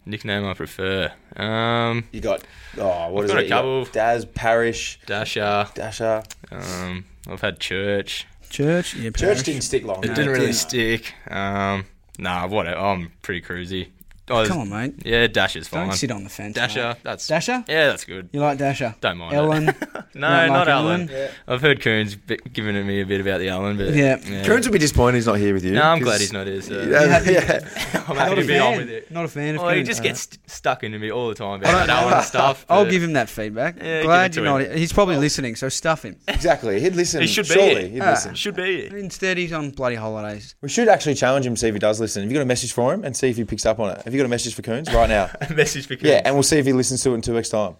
[0.07, 2.43] nickname I prefer, um, You got,
[2.77, 3.43] oh, what I've is got a it?
[3.43, 3.85] You got couple.
[3.85, 5.67] Daz, Parish, Dasher.
[5.73, 6.23] Dasher.
[6.51, 8.25] Um, I've had Church.
[8.49, 8.93] Church.
[8.95, 9.43] Yeah, Church parish.
[9.43, 10.03] didn't stick long.
[10.05, 10.13] It no.
[10.13, 10.55] didn't really didn't.
[10.55, 11.13] stick.
[11.29, 11.85] Um,
[12.17, 12.77] nah, whatever.
[12.79, 13.89] I'm pretty cruisy.
[14.29, 14.93] I was- Come on, mate.
[15.05, 15.87] Yeah, Dasher's fine.
[15.89, 16.55] Don't sit on the fence.
[16.55, 16.97] Dasher, mate.
[17.03, 17.63] that's Dasher.
[17.67, 18.29] Yeah, that's good.
[18.31, 18.95] You like Dasher?
[19.01, 19.65] Don't mind Ellen.
[20.15, 20.19] it.
[20.19, 20.85] no, Not not like Ellen.
[21.01, 21.09] Ellen?
[21.11, 21.31] Yeah.
[21.47, 24.17] I've heard Coons bi- giving me a bit about the Alan, but Yeah.
[24.45, 25.73] Coons will be disappointed he's not here with you.
[25.73, 26.61] No, I'm glad he's not here.
[26.61, 26.81] So.
[26.81, 27.31] Yeah, Yeah.
[27.31, 28.03] yeah.
[28.07, 28.77] I'm Not happy a to be on fan.
[28.77, 29.11] with it.
[29.11, 29.61] Not a fan of.
[29.61, 31.89] Oh, he just gets st- stuck into me all the time I about don't that
[31.97, 32.17] Ellen know.
[32.17, 32.65] and stuff.
[32.69, 33.77] I'll give him that feedback.
[33.81, 34.61] Yeah, Glad you're not.
[34.61, 34.77] him.
[34.77, 36.15] He's probably listening, so stuff him.
[36.27, 36.79] Exactly.
[36.79, 37.21] He'd listen.
[37.21, 38.11] He should be Surely he'd Ah.
[38.11, 38.35] listen.
[38.35, 38.85] Should be.
[38.87, 40.55] Instead, he's on bloody holidays.
[40.61, 42.21] We should actually challenge him, see if he does listen.
[42.23, 44.01] Have you got a message for him and see if he picks up on it?
[44.03, 45.29] Have you got a message for Coons right now?
[45.49, 46.03] A message for Coons.
[46.09, 47.75] yeah, and we'll see if he listens to it in two weeks' time.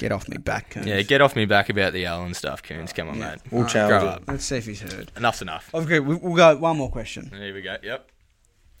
[0.00, 0.86] Get off me back, Coons.
[0.86, 2.92] Yeah, get off me back about the Ellen stuff, Coons.
[2.92, 3.30] Come on, Yeah.
[3.32, 3.38] mate.
[3.50, 4.14] We'll Alright, challenge grow him.
[4.14, 4.22] up.
[4.28, 5.12] Let's see if he's heard.
[5.14, 5.68] Enough's enough.
[5.74, 7.30] Okay, we- we'll go one more question.
[7.36, 7.76] Here we go.
[7.82, 8.08] Yep.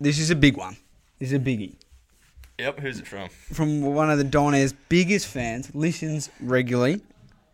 [0.00, 0.78] This is a big one.
[1.18, 1.74] This is a biggie.
[2.58, 2.80] Yep.
[2.80, 3.28] Who's it from?
[3.52, 7.02] From one of the Don Air's biggest fans, listens regularly,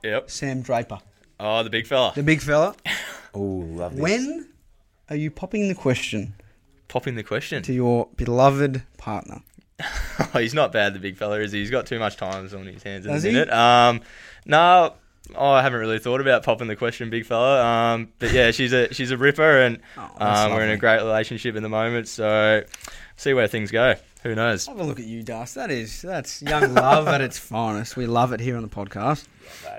[0.05, 0.31] Yep.
[0.31, 1.01] Sam Draper.
[1.41, 2.13] Oh, the big fella.
[2.15, 2.75] The big fella.
[3.35, 4.01] Oh, love this.
[4.03, 4.49] When
[5.11, 6.33] are you popping the question
[6.89, 7.63] Popping the question.
[7.65, 9.43] to your beloved partner?
[10.35, 11.59] Oh, he's not bad, the big fella, is he?
[11.61, 13.35] He's got too much time on his hands at Does the he?
[13.35, 13.53] minute.
[13.53, 14.01] Um,
[14.47, 14.95] no,
[15.35, 17.63] oh, I haven't really thought about popping the question, big fella.
[17.65, 20.97] Um, but yeah, she's a she's a ripper, and Oh, um, we're in a great
[20.99, 22.09] relationship at the moment.
[22.09, 22.65] So,
[23.17, 23.95] see where things go.
[24.23, 24.67] Who knows?
[24.67, 25.55] Have a look at you, Dust.
[25.55, 27.97] That is that's young love at its finest.
[27.97, 29.27] We love it here on the podcast.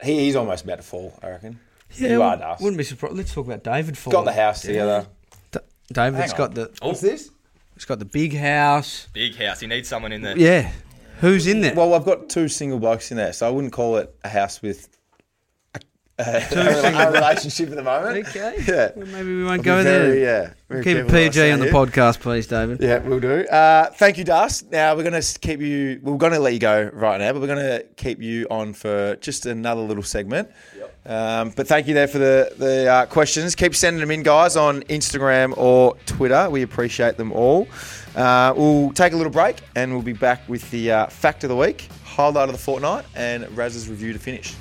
[0.03, 1.59] He, he's almost about to fall, I reckon.
[1.95, 2.61] Yeah, you are, wouldn't- Dust.
[2.61, 3.15] Wouldn't be surprised.
[3.15, 3.97] Let's talk about David.
[4.09, 5.07] Got the house together.
[5.51, 5.59] D-
[5.91, 6.71] David's Hang got the.
[6.81, 7.31] What's this?
[7.77, 9.07] He's got the big house.
[9.13, 9.59] Big house.
[9.59, 10.35] He needs someone in there.
[10.35, 10.71] Yeah.
[11.21, 11.75] Who's in there?
[11.75, 14.63] Well, I've got two single blokes in there, so I wouldn't call it a house
[14.63, 14.96] with
[16.19, 18.27] a, a, single- a relationship at the moment.
[18.27, 18.55] okay.
[18.67, 18.91] Yeah.
[18.95, 19.99] Well, maybe we won't I'll go be there.
[20.07, 20.53] very, Yeah.
[20.69, 22.81] very Keep it careful what I PG say on the podcast, please, David.
[22.81, 23.45] Yeah, we'll do.
[23.45, 24.71] Uh, thank you, Dust.
[24.71, 25.99] Now we're going to keep you.
[26.01, 28.73] We're going to let you go right now, but we're going to keep you on
[28.73, 30.49] for just another little segment.
[31.05, 33.55] Um, but thank you there for the the uh, questions.
[33.55, 36.49] Keep sending them in, guys, on Instagram or Twitter.
[36.49, 37.67] We appreciate them all.
[38.15, 41.49] Uh, we'll take a little break and we'll be back with the uh, fact of
[41.49, 44.53] the week, highlight of the fortnight, and Raz's review to finish.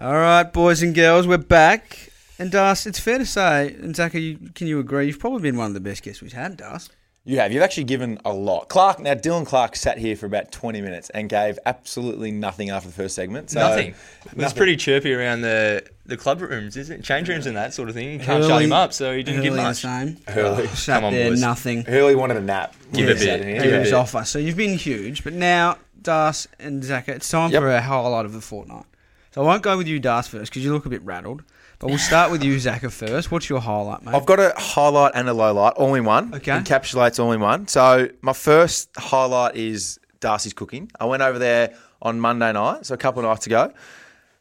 [0.00, 2.10] All right, boys and girls, we're back.
[2.38, 5.06] And Dust, it's fair to say, and Zach, you, can you agree?
[5.06, 6.90] You've probably been one of the best guests we've had, Dust.
[7.26, 7.52] You have.
[7.52, 8.70] You've actually given a lot.
[8.70, 12.88] Clarke, now Dylan Clarke sat here for about 20 minutes and gave absolutely nothing after
[12.88, 13.50] the first segment.
[13.50, 13.94] So Nothing.
[14.24, 17.04] It was pretty chirpy around the, the club rooms, isn't it?
[17.04, 18.10] Change rooms and that sort of thing.
[18.12, 19.76] You can't shut him up, so he didn't give Hurley the much.
[19.82, 20.16] same.
[20.28, 20.66] Hurley.
[20.68, 21.40] Sat Come on, there, boys.
[21.42, 21.84] nothing.
[21.84, 22.74] Hurley wanted a nap.
[22.94, 23.40] Give When a bit.
[23.42, 23.70] in Give here.
[23.70, 23.94] a He was bit.
[23.94, 24.30] off us.
[24.30, 27.60] So you've been huge, but now Das and Zaka, it's time Yep.
[27.60, 28.84] for a highlight of the fortnight.
[29.32, 31.42] So I won't go with you, Das, first because you look a bit rattled.
[31.78, 33.30] But we'll start with you, Zaka, first.
[33.30, 34.14] What's your highlight, mate?
[34.14, 36.34] I've got a highlight and a low light, all in one.
[36.34, 36.52] Okay.
[36.52, 37.68] Encapsulates all in one.
[37.68, 40.90] So my first highlight is Darcy's cooking.
[41.00, 43.72] I went over there on Monday night, so a couple of nights ago,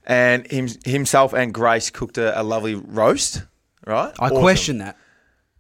[0.06, 3.44] and him, himself and Grace cooked a, a lovely roast.
[3.88, 4.14] Right.
[4.20, 4.42] I Awesome.
[4.42, 4.98] question that.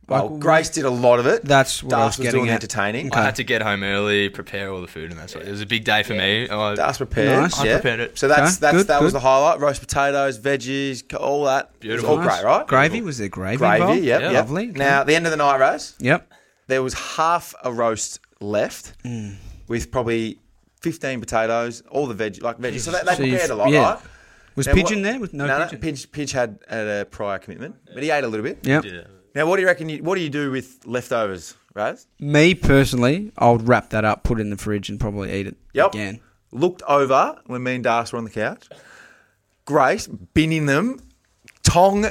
[0.10, 1.45] Well, Like, Grace did a lot of it.
[1.45, 2.54] That's what I was Darcy was getting doing at.
[2.56, 3.13] entertaining.
[3.13, 5.62] I had to get home early, prepare all the food, and that's what it was
[5.62, 6.50] a big day for me.
[6.50, 7.41] I, That's prepared.
[7.43, 7.60] Nice.
[7.60, 7.74] I yeah.
[7.76, 8.17] prepared it.
[8.17, 9.60] So that's Okay, that's good, that was the highlight.
[9.60, 11.80] Roast potatoes, veggies, all that.
[11.80, 12.13] Beautiful.
[12.13, 12.67] It was all great, right?
[12.67, 13.02] Gravy?
[13.02, 14.04] Was there gravy Gravy, involved?
[14.04, 14.28] yep, Yeah.
[14.32, 14.36] yep.
[14.45, 14.67] Lovely.
[14.67, 16.32] Now, the end of the night, Raz, Yep.
[16.67, 19.36] there was half a roast left Mm.
[19.67, 20.39] with probably
[20.82, 22.80] 15 potatoes, all the veg, like veggies.
[22.82, 23.82] So they, they So prepared a lot, yeah.
[23.93, 24.00] right?
[24.56, 25.19] Was Now, Pigeon what- there?
[25.19, 25.80] With no, no, Pigeon?
[25.82, 28.60] no, Pidge, Pidge had, had a prior commitment, but he ate a little bit.
[28.63, 28.84] Yep.
[28.84, 29.08] did it.
[29.36, 29.89] Now, what do you reckon?
[29.89, 32.08] You, what do you do with leftovers, Raz?
[32.20, 35.48] Me personally, I would wrap that up, put it in the fridge, and probably eat
[35.48, 35.94] it Yep.
[35.94, 36.20] again.
[36.52, 38.68] Looked over when me and Das were on the couch.
[39.65, 41.00] Grace binning them,
[41.63, 42.06] tong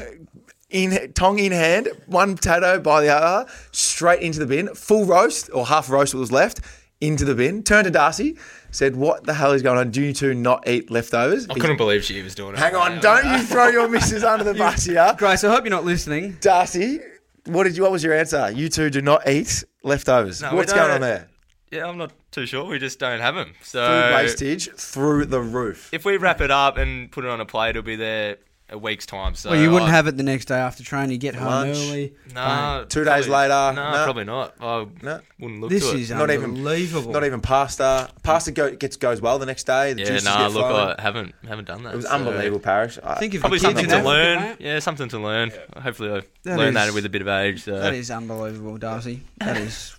[0.71, 5.51] in tong in hand, one potato by the other, straight into the bin, full roast
[5.53, 6.61] or half roast what was left
[7.01, 7.63] into the bin.
[7.65, 8.37] Turned to Darcy,
[8.71, 9.91] said, "What the hell is going on?
[9.91, 12.59] Do you two not eat leftovers?" I couldn't believe she was doing it.
[12.59, 15.71] Hang on, don't you throw your missus under the bus here, Grace, I hope you're
[15.71, 16.37] not listening.
[16.41, 17.01] Darcy.
[17.47, 17.83] What did you?
[17.83, 18.51] What was your answer?
[18.51, 20.43] You two do not eat leftovers.
[20.43, 20.97] No, we What's going don't.
[20.97, 21.29] on there?
[21.71, 22.65] Yeah, I'm not too sure.
[22.65, 23.53] We just don't have them.
[23.63, 25.91] So Food wastage through the roof.
[25.93, 28.37] if we wrap it up and put it on a plate, it'll be there
[28.71, 29.35] a week's time.
[29.35, 31.11] So Well, you wouldn't I- have it the next day after training.
[31.13, 31.77] You get home Lunch.
[31.77, 32.13] early.
[32.35, 34.05] Nah, Two days later, No, no.
[34.05, 34.55] probably not.
[34.61, 35.21] I No.
[35.41, 36.01] wouldn't look This to it.
[36.01, 37.13] is Not even- unbelievable.
[37.13, 38.11] Not even pasta.
[38.23, 39.95] Pasta go, gets goes well the next day.
[39.95, 40.39] The yeah, juices nah.
[40.49, 40.95] get Look, flowing.
[40.99, 41.95] I haven't haven't done that.
[41.95, 42.99] it was so- unbelievable, Parish.
[43.03, 44.41] I, Think of Probably the kids something to learn.
[44.41, 44.57] mate.
[44.61, 45.51] Yeah, something to learn.
[45.83, 47.65] Hopefully, I That learn that with a bit of age.
[47.65, 47.79] So.
[47.79, 49.23] That is unbelievable, Darcy.
[49.39, 49.95] That is.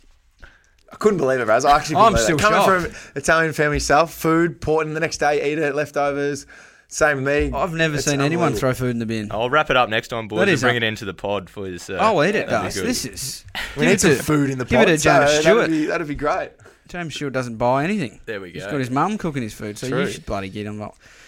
[0.91, 1.65] I couldn't believe it, Raz.
[1.65, 2.41] I actually couldn't I'm still it.
[2.41, 2.95] Coming shocked.
[2.95, 6.47] from Italian family self, food, important the next day, eat it, leftovers.
[6.91, 7.51] Same me.
[7.53, 9.31] I've never It's seen anyone throw food in the bin.
[9.31, 10.37] I'll wrap it up next time, boys.
[10.39, 11.77] That and is bring un- it into the pod for you.
[11.77, 12.79] So I'll eat it, that'd be Darcy.
[12.81, 12.89] good.
[12.89, 13.45] This is.
[13.77, 14.69] We give need it some to- food in the pod.
[14.71, 15.57] give it to James so Stewart.
[15.59, 16.51] That'd be, that'd be great.
[16.87, 18.19] James Stewart doesn't buy anything.
[18.25, 18.71] There we He's go.
[18.71, 20.01] got his mum cooking his food, so True.
[20.01, 20.83] you should bloody get him.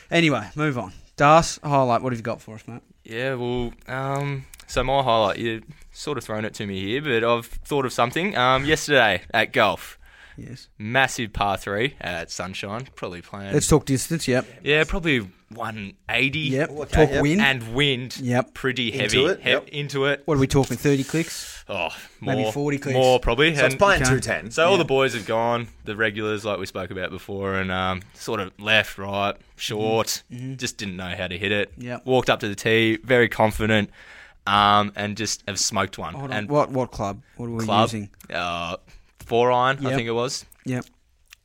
[0.09, 0.91] Anyway, move on.
[1.15, 2.01] Das, highlight.
[2.01, 2.81] What have you got for us, mate?
[3.03, 7.23] Yeah, well, um, so my highlight, you've sort of thrown it to me here, but
[7.23, 8.35] I've thought of something.
[8.35, 9.99] Um, yesterday at golf,
[10.37, 10.67] Yes.
[10.79, 13.53] massive par three at Sunshine, probably playing.
[13.53, 14.27] Let's talk distance.
[14.27, 14.47] Yep.
[14.63, 16.39] yeah, probably 180.
[16.39, 16.69] Yep.
[16.69, 17.21] okay, talk yep.
[17.21, 17.41] wind.
[17.41, 18.17] And wind.
[18.19, 18.53] Yep.
[18.53, 19.25] Pretty Into heavy.
[19.25, 19.67] it, he- yep.
[19.69, 20.21] Into it.
[20.25, 20.77] what are we talking?
[20.77, 21.63] Thirty clicks.
[21.69, 22.35] Oh, more.
[22.35, 22.97] Maybe 40 clicks.
[22.97, 23.55] More, probably.
[23.55, 24.09] So it's playing Okay.
[24.19, 24.51] 210.
[24.51, 28.01] So all the boys have gone, the regulars like we spoke about before, and um,
[28.13, 30.23] sort of left, right, short,
[30.57, 31.71] just didn't know how to hit it.
[31.73, 31.81] Mm-hmm.
[31.83, 32.05] Yep.
[32.05, 33.89] Walked up to the tee, very confident,
[34.47, 36.13] um, and just have smoked one.
[36.13, 36.37] Hold on.
[36.37, 37.21] and what what club?
[37.37, 38.09] What are we club, using?
[38.33, 38.75] uh,
[39.19, 40.85] four iron, I think it was, Yep.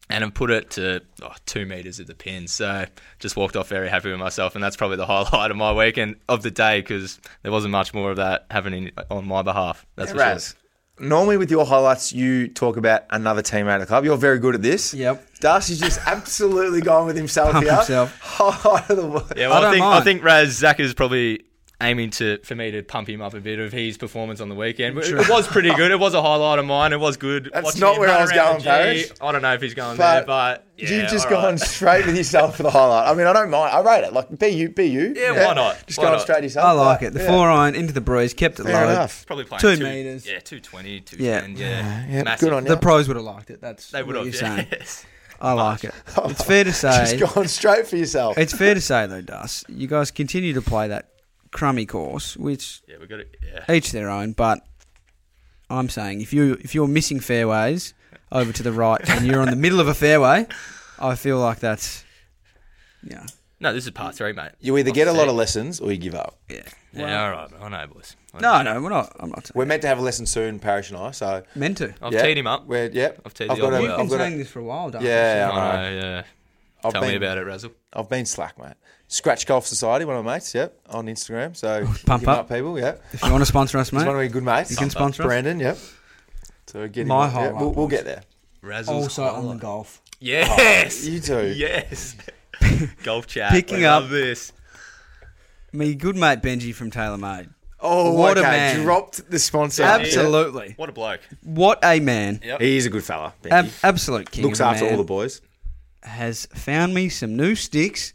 [0.08, 2.46] And have put it to oh, two meters of the pin.
[2.46, 2.86] So
[3.18, 6.16] just walked off very happy with myself, and that's probably the highlight of my weekend
[6.28, 9.86] of the day because there wasn't much more of that happening on my behalf.
[9.96, 10.54] That's for Raz,
[10.98, 14.04] normally with your highlights, you talk about another teammate at the club.
[14.04, 14.94] You're very good at this.
[14.94, 15.40] Yep.
[15.40, 17.74] Darcy's just absolutely going with himself Pump here.
[17.74, 18.18] himself.
[18.20, 19.32] Highlight of the world.
[19.36, 21.44] Yeah, I well, I, don't think I think Raz Zach is probably
[21.78, 24.54] aiming to for me to pump him up a bit of his performance on the
[24.54, 24.94] weekend.
[24.94, 25.20] But Sure.
[25.20, 25.90] It was pretty good.
[25.90, 26.94] It was a highlight of mine.
[26.94, 27.50] It was good.
[27.52, 29.10] That's watching not where I was going, the Parish.
[29.20, 31.42] I don't know if he's going But there, but yeah, You've just all right.
[31.42, 33.08] gone straight with yourself for the highlight.
[33.08, 33.74] I mean, I don't mind.
[33.74, 34.14] I rate it.
[34.14, 35.12] Like, be you, be you.
[35.14, 35.86] Yeah, why not?
[35.86, 36.22] Just Why going not?
[36.22, 36.64] straight yourself.
[36.66, 37.12] I like but, it.
[37.12, 37.30] The yeah.
[37.30, 38.92] four iron into the breeze, kept it Fair low.
[38.92, 39.26] enough.
[39.26, 40.26] Probably playing Two two metres.
[40.26, 41.40] Yeah, 220, Yeah.
[41.40, 41.56] 210.
[41.56, 42.40] Yeah, Yeah, massive.
[42.48, 42.68] good on you.
[42.70, 43.60] The pros would have liked it.
[43.60, 44.34] That's They would what have.
[44.34, 44.66] you're saying.
[44.72, 45.04] Yes.
[45.42, 45.92] I like it.
[46.24, 47.16] It's fair to say.
[47.18, 48.38] Just going straight for yourself.
[48.38, 51.10] It's fair to say though, Dus, you guys continue to play that
[51.56, 53.36] crummy course, which Yeah, we got it.
[53.42, 53.74] Yeah.
[53.74, 54.32] each their own.
[54.32, 54.64] But
[55.70, 57.94] I'm saying if you if you're missing fairways
[58.30, 60.46] over to the right and you're on the middle of a fairway,
[60.98, 62.04] I feel like that's
[63.02, 63.26] yeah
[63.60, 64.52] No, this is part three, mate.
[64.60, 66.38] You either get a I'll lot of lessons or you give up.
[66.48, 66.62] yeah.
[66.92, 67.50] Yeah, all right.
[67.60, 68.16] I know, boys.
[68.32, 68.62] I know.
[68.62, 69.14] No, no, we're not.
[69.20, 69.50] I'm not.
[69.54, 71.10] We're meant to have a lesson soon, Parish and I.
[71.10, 71.92] So meant to.
[72.00, 72.66] I've yeah, teed him up.
[72.66, 73.20] We're, yep.
[73.26, 74.08] I've teed I've the old a- You've boy been up.
[74.08, 75.06] got a- saying this for a while, Darcy.
[75.08, 75.82] Yeah, I I know.
[76.00, 76.22] know, yeah.
[76.84, 77.72] I've Tell me been- about it, Razzle.
[77.92, 78.76] I've been slack, mate.
[79.08, 80.54] Scratch Golf Society, one of my mates.
[80.54, 81.56] Yep, on Instagram.
[81.56, 82.48] So Pump give 'em up.
[82.48, 82.78] people.
[82.78, 84.70] Yep, If you want to sponsor us, he's one mate, of my good mates.
[84.70, 85.26] you can sponsor us.
[85.26, 85.60] Brandon.
[85.60, 85.78] Yep.
[86.66, 88.22] So get My on, yeah, we'll, we'll get there.
[88.62, 89.60] Razzle's Also on the highlight.
[89.60, 90.02] golf.
[90.18, 91.04] Yes.
[91.06, 91.46] Oh, you too.
[91.56, 92.16] Yes.
[93.04, 93.52] Golf chat.
[93.52, 94.52] Picking We up- this.
[95.72, 98.50] Me good mate Benji from TaylorMade Oh, What a okay.
[98.50, 98.82] man.
[98.82, 99.82] Dropped the sponsor.
[99.82, 100.72] Absolutely.
[100.76, 101.20] What a bloke.
[101.42, 102.40] What a man.
[102.42, 102.60] Yep.
[102.62, 103.34] He is a good fella.
[103.42, 103.52] Benji.
[103.52, 104.44] Ab- absolute king.
[104.44, 104.92] Looks of a after man.
[104.94, 105.42] all the boys.
[106.02, 108.14] Has found me some new sticks.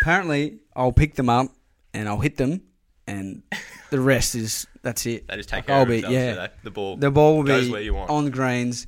[0.00, 1.48] Apparently, I'll pick them up
[1.94, 2.62] and I'll hit them,
[3.06, 3.42] and
[3.90, 5.26] the rest is that's it.
[5.28, 6.14] They just take Like, care I'll of be- themselves.
[6.14, 6.46] yeah.
[6.46, 6.52] do?
[6.64, 6.96] The ball.
[6.96, 8.10] The ball will goes be where you want.
[8.10, 8.86] on the greens.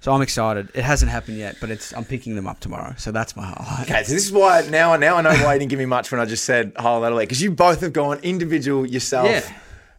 [0.00, 0.68] So I'm excited.
[0.74, 2.94] It hasn't happened yet, but it's I'm picking them up tomorrow.
[2.98, 3.90] So that's my highlight.
[3.90, 6.12] Okay, so this is why now now I know why you didn't give me much
[6.12, 9.28] when I just said highlight of because you both have gone individual yourself.
[9.28, 9.42] Yeah.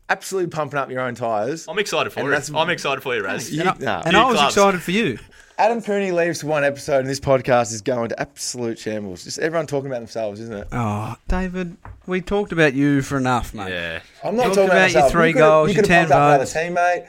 [0.08, 1.68] Absolutely pumping up your own tires.
[1.68, 2.52] I'm excited for And it.
[2.56, 3.52] I'm excited for you, Raz.
[3.54, 4.02] You- and I, nah.
[4.06, 4.56] and I was clubs.
[4.56, 5.20] excited for you.
[5.60, 9.26] Adam Cooney leaves for one episode, and this podcast is going to absolute shambles.
[9.26, 10.68] Just everyone talking about themselves, isn't it?
[10.72, 11.76] Oh, David,
[12.08, 13.70] we talked about you for enough, mate.
[13.70, 14.00] Yeah.
[14.24, 16.08] I'm not Talked talking about, about your three You could've- goals, you your could have
[16.08, 17.08] 10 pumped up another teammate.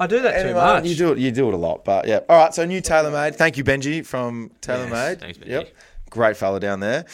[0.00, 0.84] I do that too much.
[0.84, 1.18] You do it.
[1.18, 2.20] You do it a lot, but yeah.
[2.28, 2.54] All right.
[2.54, 3.34] So new TaylorMade.
[3.34, 5.18] Thank you, Benji from TaylorMade.
[5.18, 5.48] thanks, Benji.
[5.48, 5.74] Yep.
[6.10, 7.04] Great fella down there.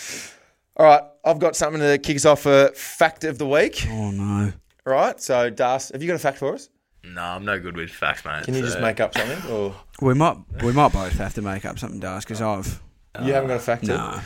[0.76, 1.00] All right.
[1.24, 3.86] I've got something to kick us off for fact of the week.
[3.90, 4.52] Oh no.
[4.86, 5.18] All right.
[5.18, 6.68] So Das, have you got a fact for us?
[7.06, 8.44] No, I'm no good with facts, mate.
[8.44, 11.64] Can you just make up something, or We might we might both have to make
[11.64, 12.80] up something, Dars, because I've
[13.22, 13.84] you haven't got a fact?
[13.84, 13.96] yet?
[13.96, 14.20] no.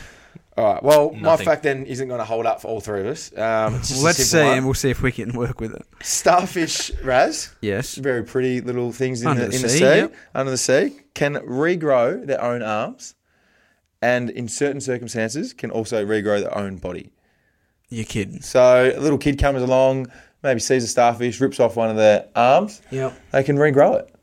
[0.57, 0.83] All right.
[0.83, 3.31] Well, my fact then isn't going to hold up for all three of us.
[3.31, 4.57] Um, Well, let's see, one.
[4.57, 5.85] and we'll see if we can work with it.
[6.01, 7.53] Starfish, Raz.
[7.61, 7.95] Yes.
[7.95, 10.13] very pretty little things in Under the, the in the sea, sea, yep.
[10.35, 13.15] under the sea, can regrow their own arms,
[14.01, 17.11] and in certain circumstances can also regrow their own body.
[17.89, 18.41] You're kidding.
[18.41, 20.11] So a little kid comes along,
[20.43, 23.13] maybe sees a starfish, rips off one of their arms, Yep.
[23.31, 24.13] they can regrow it.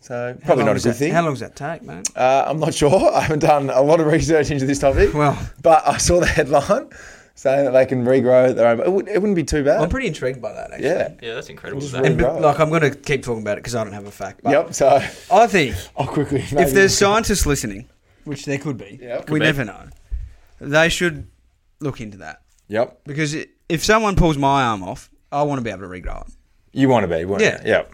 [0.00, 1.12] So probably not a good thing.
[1.12, 2.08] How long does that take, mate?
[2.16, 3.10] Uh, I'm not sure.
[3.14, 6.26] I haven't done a lot of research into this topic, Well, but I saw the
[6.26, 6.88] headline
[7.34, 8.80] saying that they can regrow their own.
[8.80, 9.80] It, would, it wouldn't be too bad.
[9.82, 10.88] I'm pretty intrigued by that, actually.
[10.88, 11.08] yeah.
[11.20, 11.80] Yeah, that's incredible.
[11.80, 12.04] Just that.
[12.06, 14.10] And but, like, I'm going to keep talking about it because I don't have a
[14.10, 14.40] fact.
[14.42, 14.74] But Yep.
[14.74, 14.88] So
[15.32, 16.40] I think I'll quickly.
[16.40, 17.88] if there's scientists listening,
[18.24, 19.46] which there could be, Yeah, could we be.
[19.46, 19.88] never know.
[20.60, 21.26] They should
[21.80, 23.00] look into that Yep.
[23.04, 26.26] because i if someone pulls my arm off, I want to be able to regrow
[26.26, 26.32] it.
[26.72, 27.60] You want to be, won't Yeah.
[27.62, 27.68] you?
[27.70, 27.92] Yep.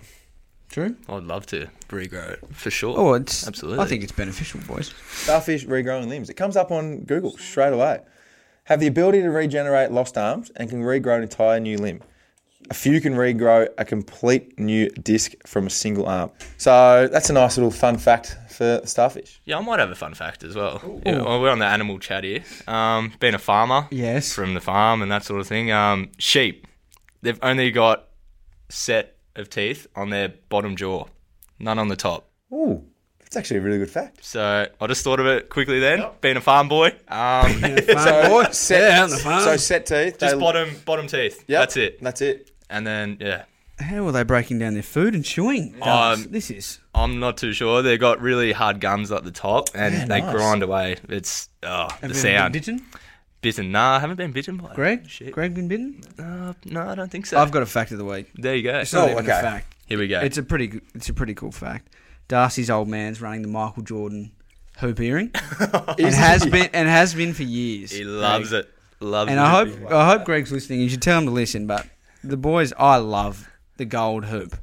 [0.70, 0.96] True.
[1.08, 2.94] I'd love to regrow it for sure.
[2.98, 3.84] Oh, it's Absolutely.
[3.84, 4.92] I think it's beneficial, boys.
[5.08, 6.28] Starfish regrowing limbs.
[6.30, 8.00] It comes up on Google straight away.
[8.64, 12.00] Have the ability to regenerate lost arms and can regrow an entire new limb.
[12.70, 16.30] A few can regrow a complete new disc from a single arm.
[16.56, 19.40] So that's a nice little fun fact for starfish.
[19.44, 20.80] Yeah, I might have a fun fact as well.
[21.04, 22.42] Yeah, well, we're on the animal chat here.
[22.66, 24.32] Um, being a farmer Yes.
[24.32, 25.70] from the farm and that sort of thing.
[25.72, 26.66] Um, sheep,
[27.24, 28.06] they've only got
[28.68, 31.06] set of teeth on their bottom jaw,
[31.58, 32.28] none on the top.
[32.52, 32.84] Ooh,
[33.18, 34.24] that's actually a really good fact.
[34.24, 36.04] So I just thought of it quickly then.
[36.20, 38.44] Being a farm boy, um, Farm boy.
[38.52, 39.42] set, Yeah, on the farm.
[39.42, 40.18] so set teeth.
[40.20, 41.44] just they- bottom bottom teeth.
[41.48, 42.00] Yep, That's it.
[42.02, 42.50] That's it.
[42.70, 43.44] And then yeah,
[43.80, 45.74] How are they breaking down their food and chewing?
[45.82, 47.82] Um, this is I'm not too sure.
[47.82, 50.32] They got really hard gums at the top, and Yeah, they nice.
[50.32, 50.96] grind away.
[51.08, 52.52] It's oh, the sound.
[52.52, 52.82] been
[53.44, 53.62] bitten?
[53.66, 53.72] Bitten?
[53.72, 54.74] Nah, I haven't been bitten by.
[54.74, 55.08] Greg?
[55.08, 55.32] Shit.
[55.32, 56.00] Greg been bitten?
[56.18, 57.38] Uh, no, I don't think so.
[57.38, 58.30] I've got a fact of the week.
[58.34, 58.80] There you go.
[58.80, 59.38] It's not Oh, even okay.
[59.38, 59.74] a fact.
[59.86, 60.20] Here we go.
[60.20, 61.94] It's a pretty good, it's a pretty cool fact.
[62.26, 64.32] Darcy's old man's running the Michael Jordan
[64.78, 65.30] hoop earring
[65.60, 66.50] and Is has he?
[66.50, 67.92] been and has been for years.
[67.92, 68.68] he loves it.
[68.98, 69.42] Loves And it.
[69.42, 70.80] I hope I hope Greg's listening.
[70.80, 71.66] You should tell him to listen.
[71.66, 71.86] But
[72.24, 74.56] the boys, I love the gold hoop.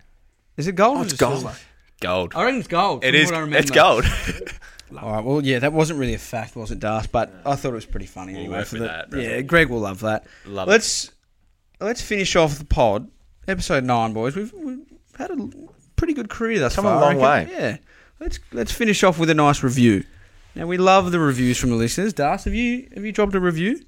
[0.57, 0.97] Is it gold?
[0.97, 1.41] or it's gold.
[1.41, 1.55] silver?
[2.01, 2.33] gold.
[2.35, 3.03] I reckon it's gold.
[3.03, 3.27] It is.
[3.29, 3.59] what I remember.
[3.59, 4.03] It's gold.
[4.99, 5.23] All right.
[5.23, 7.09] Well, yeah, that wasn't really a fact, was it, Darcy?
[7.11, 8.57] But I thought it was pretty funny We'll anyway.
[8.57, 9.19] work for with the- that, bro.
[9.19, 10.25] yeah, Greg will love that.
[10.45, 10.71] Love it.
[10.71, 11.11] let's
[11.79, 13.09] let's finish off the pod,
[13.47, 14.35] episode nine, boys.
[14.35, 14.79] We've, we've
[15.17, 15.49] had a
[15.95, 16.97] pretty good career thus Come a far.
[16.97, 17.53] I long reckon.
[17.53, 17.59] way.
[17.59, 17.77] Yeah.
[18.19, 20.03] Let's let's finish off with a nice review.
[20.55, 22.13] Now we love the reviews from the listeners.
[22.13, 23.79] Darcy, have you have you dropped a review?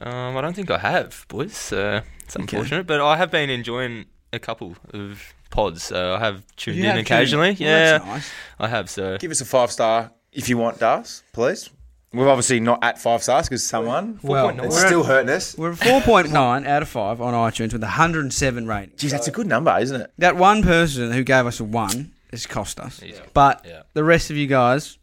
[0.00, 1.56] Um, I don't think I have, boys.
[1.56, 5.82] So it's unfortunate, but I have been enjoying a couple of pods.
[5.82, 7.48] So I have tuned You in have tuned occasionally.
[7.50, 8.30] Well, yeah, that's nice.
[8.60, 8.88] I have.
[8.90, 11.70] So Give us a five star if you want, Das, please.
[12.14, 14.18] We're obviously not at five stars because someone.
[14.22, 15.56] Well, no, It's we're still at, hurting us.
[15.56, 19.00] we're at four point nine out of five on iTunes with hundred and seven ratings.
[19.00, 20.12] Geez, that's a good number, isn't it?
[20.18, 23.02] That one person who gave us a one has cost us.
[23.02, 23.18] Easy.
[23.32, 23.82] But Yeah.
[23.94, 24.98] the rest of you guys,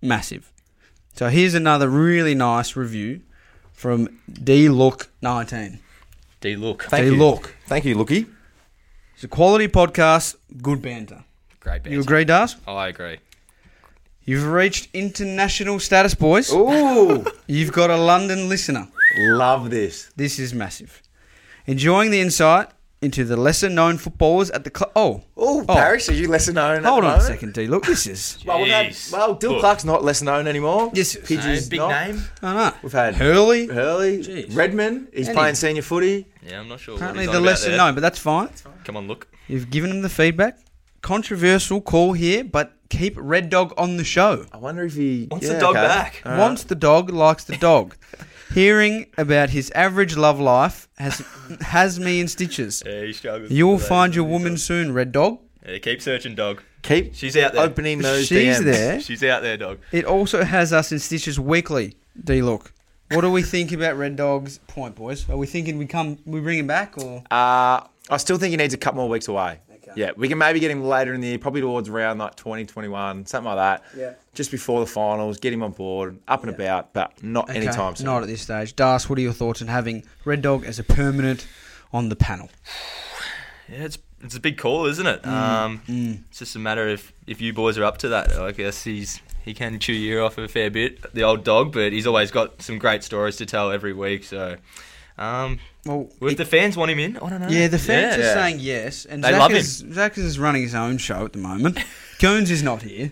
[0.00, 0.52] massive.
[1.14, 3.22] So here's another really nice review
[3.72, 5.80] from D Look 19.
[6.40, 7.16] D look, Thank D you.
[7.16, 7.54] Look.
[7.66, 8.26] Thank you, Lookie.
[9.14, 11.24] It's a quality podcast, good banter.
[11.60, 11.92] great band.
[11.94, 12.56] You agree, Dars?
[12.66, 13.18] I agree.
[14.24, 16.52] You've reached international status, boys.
[16.52, 18.88] Ooh, You've got a London listener.
[19.18, 20.12] love this.
[20.16, 21.02] This is massive.
[21.66, 22.68] Enjoying the insight
[23.00, 24.92] into the lesser known footballers at the club.
[24.94, 25.74] Oh, Ooh, Oh.
[25.74, 26.78] Parish, are you lesser known?
[26.78, 27.66] at hold the on a second, D.
[27.66, 28.38] Look, this is.
[28.46, 29.60] Well, we've had, well, Dill Look.
[29.60, 30.92] Clarke's not lesser known anymore.
[30.94, 31.88] This is- Pidgey's Hey, big not.
[32.06, 32.22] name.
[32.42, 32.74] I know.
[32.82, 33.66] We've had Hurley.
[33.66, 34.54] Hurley, Jeez.
[34.56, 35.08] Redman.
[35.12, 36.26] He's And playing senior footy.
[36.46, 36.94] Yeah, I'm not sure.
[36.94, 37.78] Apparently, what the he's about lesser there.
[37.78, 38.50] known, but that's fine.
[38.84, 39.26] Come on, look.
[39.48, 40.58] You've given him the feedback.
[41.00, 44.46] Controversial call here, but keep Red Dog on the show.
[44.52, 45.86] I wonder if he Wants yeah, the dog okay.
[45.86, 46.22] back.
[46.24, 46.38] All right.
[46.38, 47.96] Wants the dog, likes the dog.
[48.54, 51.24] Hearing about his average love life has
[51.62, 52.82] has me in stitches.
[52.84, 53.50] Yeah, he struggles.
[53.50, 53.88] You'll with that.
[53.88, 55.38] find your woman soon, Red Dog.
[55.66, 56.62] Yeah, keep searching, dog.
[56.82, 57.62] keep She's out there.
[57.62, 58.64] opening those She's DMs.
[58.64, 59.00] there.
[59.00, 59.78] She's out there, dog.
[59.90, 61.96] It also has us in stitches weekly.
[62.22, 62.72] D look.
[63.12, 65.28] What do we think about Red Dog's point, boys?
[65.30, 67.80] Are we thinking we come we bring him back or Uh,
[68.10, 69.60] I still think he needs a couple more weeks away.
[69.92, 70.00] Okay.
[70.00, 73.26] Yeah, we can maybe get him later in the year, probably towards around like 2021,
[73.26, 73.84] something like that.
[73.98, 74.12] Yeah.
[74.34, 76.56] Just before the finals, get him on board, up and Yeah.
[76.56, 78.06] about, but not Okay, anytime soon.
[78.06, 78.74] Not at this stage.
[78.76, 81.46] Das, what are your thoughts on having Red Dog as a permanent
[81.92, 82.50] on the panel?
[83.68, 85.22] Yeah, it's it's a big call, isn't it?
[85.22, 85.82] Mm, Um,
[86.28, 88.32] It's just a matter of if you boys are up to that.
[88.32, 91.72] I guess he's he can chew your ear off a fair bit, the old dog,
[91.72, 94.24] but he's always got some great stories to tell every week.
[94.24, 94.56] So,
[95.22, 97.48] um, Well, if the fans want him in, I don't know.
[97.48, 98.24] yeah, the fans Yeah.
[98.30, 101.32] are saying yes, and They Zaka love is, Zaka is running his own show at
[101.32, 101.78] the moment.
[102.20, 103.10] Coons is not here.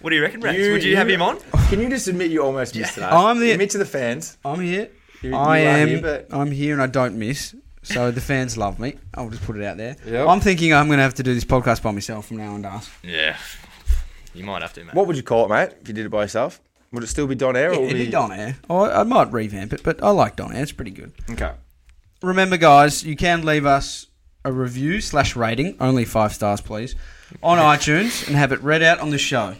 [0.00, 0.56] What do you reckon, Rex?
[0.58, 1.38] You- Would you, have him on?
[1.70, 3.02] Can you just admit you almost missed it?
[3.02, 3.08] eh?
[3.10, 4.36] I'm the- Admit to the fans.
[4.44, 4.88] I'm here.
[5.22, 5.88] You- you I are am.
[5.88, 7.54] here, but- I'm here, and I don't miss.
[7.82, 8.94] So the fans love me.
[9.14, 9.96] I'll just put it out there.
[10.06, 10.28] Yep.
[10.28, 12.62] I'm thinking I'm going to have to do this podcast by myself from now on,
[12.62, 12.88] Das.
[13.02, 13.36] Yeah,
[14.34, 14.94] you might have to, mate.
[14.94, 16.60] What would you call it, mate, if you did it by yourself?
[16.92, 17.72] Would it still be Don Air?
[17.72, 18.56] Yeah, would it'd it be Don Air.
[18.70, 20.62] I, I might revamp it, but I like Don Air.
[20.62, 21.12] It's pretty good.
[21.30, 21.52] Okay.
[22.22, 24.06] Remember, guys, you can leave us
[24.44, 26.94] a review slash rating, only five stars, please,
[27.42, 29.54] on iTunes and have it read out on the show.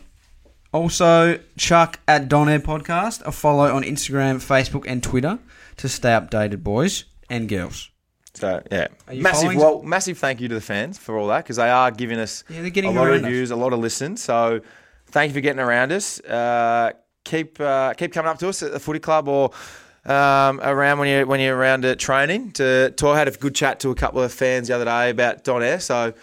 [0.73, 5.39] Also, Chuck at Don Air Podcast, a follow on Instagram, Facebook, and Twitter
[5.79, 7.91] to stay updated, boys and girls.
[8.35, 9.55] So yeah, massive.
[9.57, 12.45] Well, massive thank you to the fans for all that because they are giving us
[12.49, 13.31] Yeah, they're getting a lot of around us.
[13.31, 14.23] views, a lot of listens.
[14.23, 14.61] So
[15.07, 16.21] thank you for getting around us.
[16.21, 16.93] Uh,
[17.29, 19.51] keep uh, keep coming up to us at the footy club or
[20.05, 22.53] um, around when you when you're around at training.
[22.53, 25.45] To I had a good chat to a couple of fans the other day about
[25.45, 25.81] Don Air.
[25.81, 26.15] So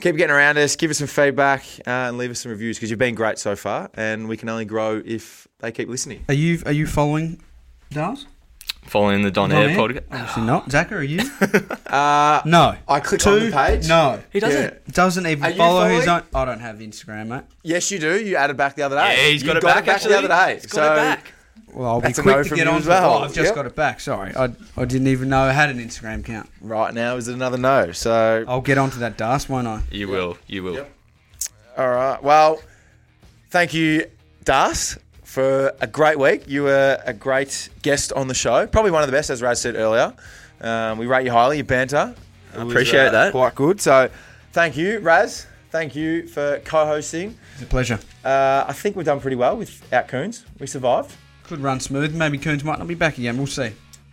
[0.00, 2.90] keep getting around us, give us some feedback, uh, and leave us some reviews because
[2.90, 6.24] you've been great so far, and we can only grow if they keep listening.
[6.28, 7.40] Are you are you following
[7.90, 8.26] Dars?
[8.90, 9.76] Following the Don, Don Air Air?
[9.76, 10.02] podcast.
[10.10, 10.68] Obviously not.
[10.68, 11.20] Zaka, are you?
[11.86, 12.76] Uh, No.
[12.88, 13.30] I clicked Two?
[13.30, 13.88] on the page.
[13.88, 14.20] No.
[14.32, 14.62] He doesn't.
[14.62, 14.92] Yeah.
[14.92, 16.22] Doesn't even Are you follow his own.
[16.34, 17.42] I don't have Instagram, mate.
[17.62, 18.20] Yes, you do.
[18.20, 19.16] You added back the other day.
[19.16, 20.12] Yeah, he's You got it back, actually.
[20.12, 20.54] the other day.
[20.54, 21.32] He's got so it back.
[21.72, 23.22] Well, I'll be That's a quick no to get on as to well.
[23.22, 23.26] it.
[23.26, 23.54] I've just Yep.
[23.54, 24.00] got it back.
[24.00, 26.48] Sorry, I, I didn't even know I had an Instagram account.
[26.60, 27.92] right now is it another no.
[27.92, 29.82] So I'll get onto that, Das, won't I?
[29.92, 30.36] You will.
[30.48, 30.74] You will.
[30.74, 30.90] Yep.
[31.78, 32.20] All right.
[32.20, 32.60] Well,
[33.50, 34.06] thank you,
[34.44, 34.98] Das,
[35.30, 36.48] for a great week.
[36.48, 38.66] You were a great guest on the show.
[38.66, 40.12] Probably one of the best, as Raz said earlier.
[40.60, 41.58] Um, we rate you highly.
[41.58, 42.14] Your banter.
[42.52, 43.30] I was, uh, appreciate that.
[43.30, 43.80] Quite good.
[43.80, 44.10] So,
[44.50, 45.46] thank you, Raz.
[45.70, 47.38] Thank you for co-hosting.
[47.54, 48.00] It's a pleasure.
[48.24, 50.44] Uh, I think we've done pretty well without Coons.
[50.58, 51.14] We survived.
[51.44, 52.12] Could run smooth.
[52.12, 53.36] Maybe Coons might not be back again.
[53.36, 53.70] We'll see.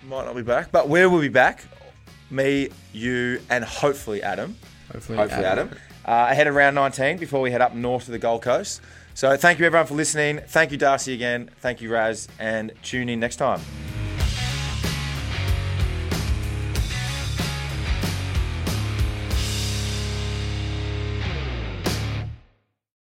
[0.07, 1.63] Might not be back, but we will be back.
[2.29, 4.55] Me, you, and hopefully Adam.
[4.91, 5.71] Hopefully, hopefully Adam,
[6.05, 8.81] uh, ahead of round 19 before we head up north to the Gold Coast.
[9.17, 10.41] So thank you everyone for listening.
[10.45, 11.49] Thank you Darcy again.
[11.59, 13.59] Thank you Raz, and tune in next time.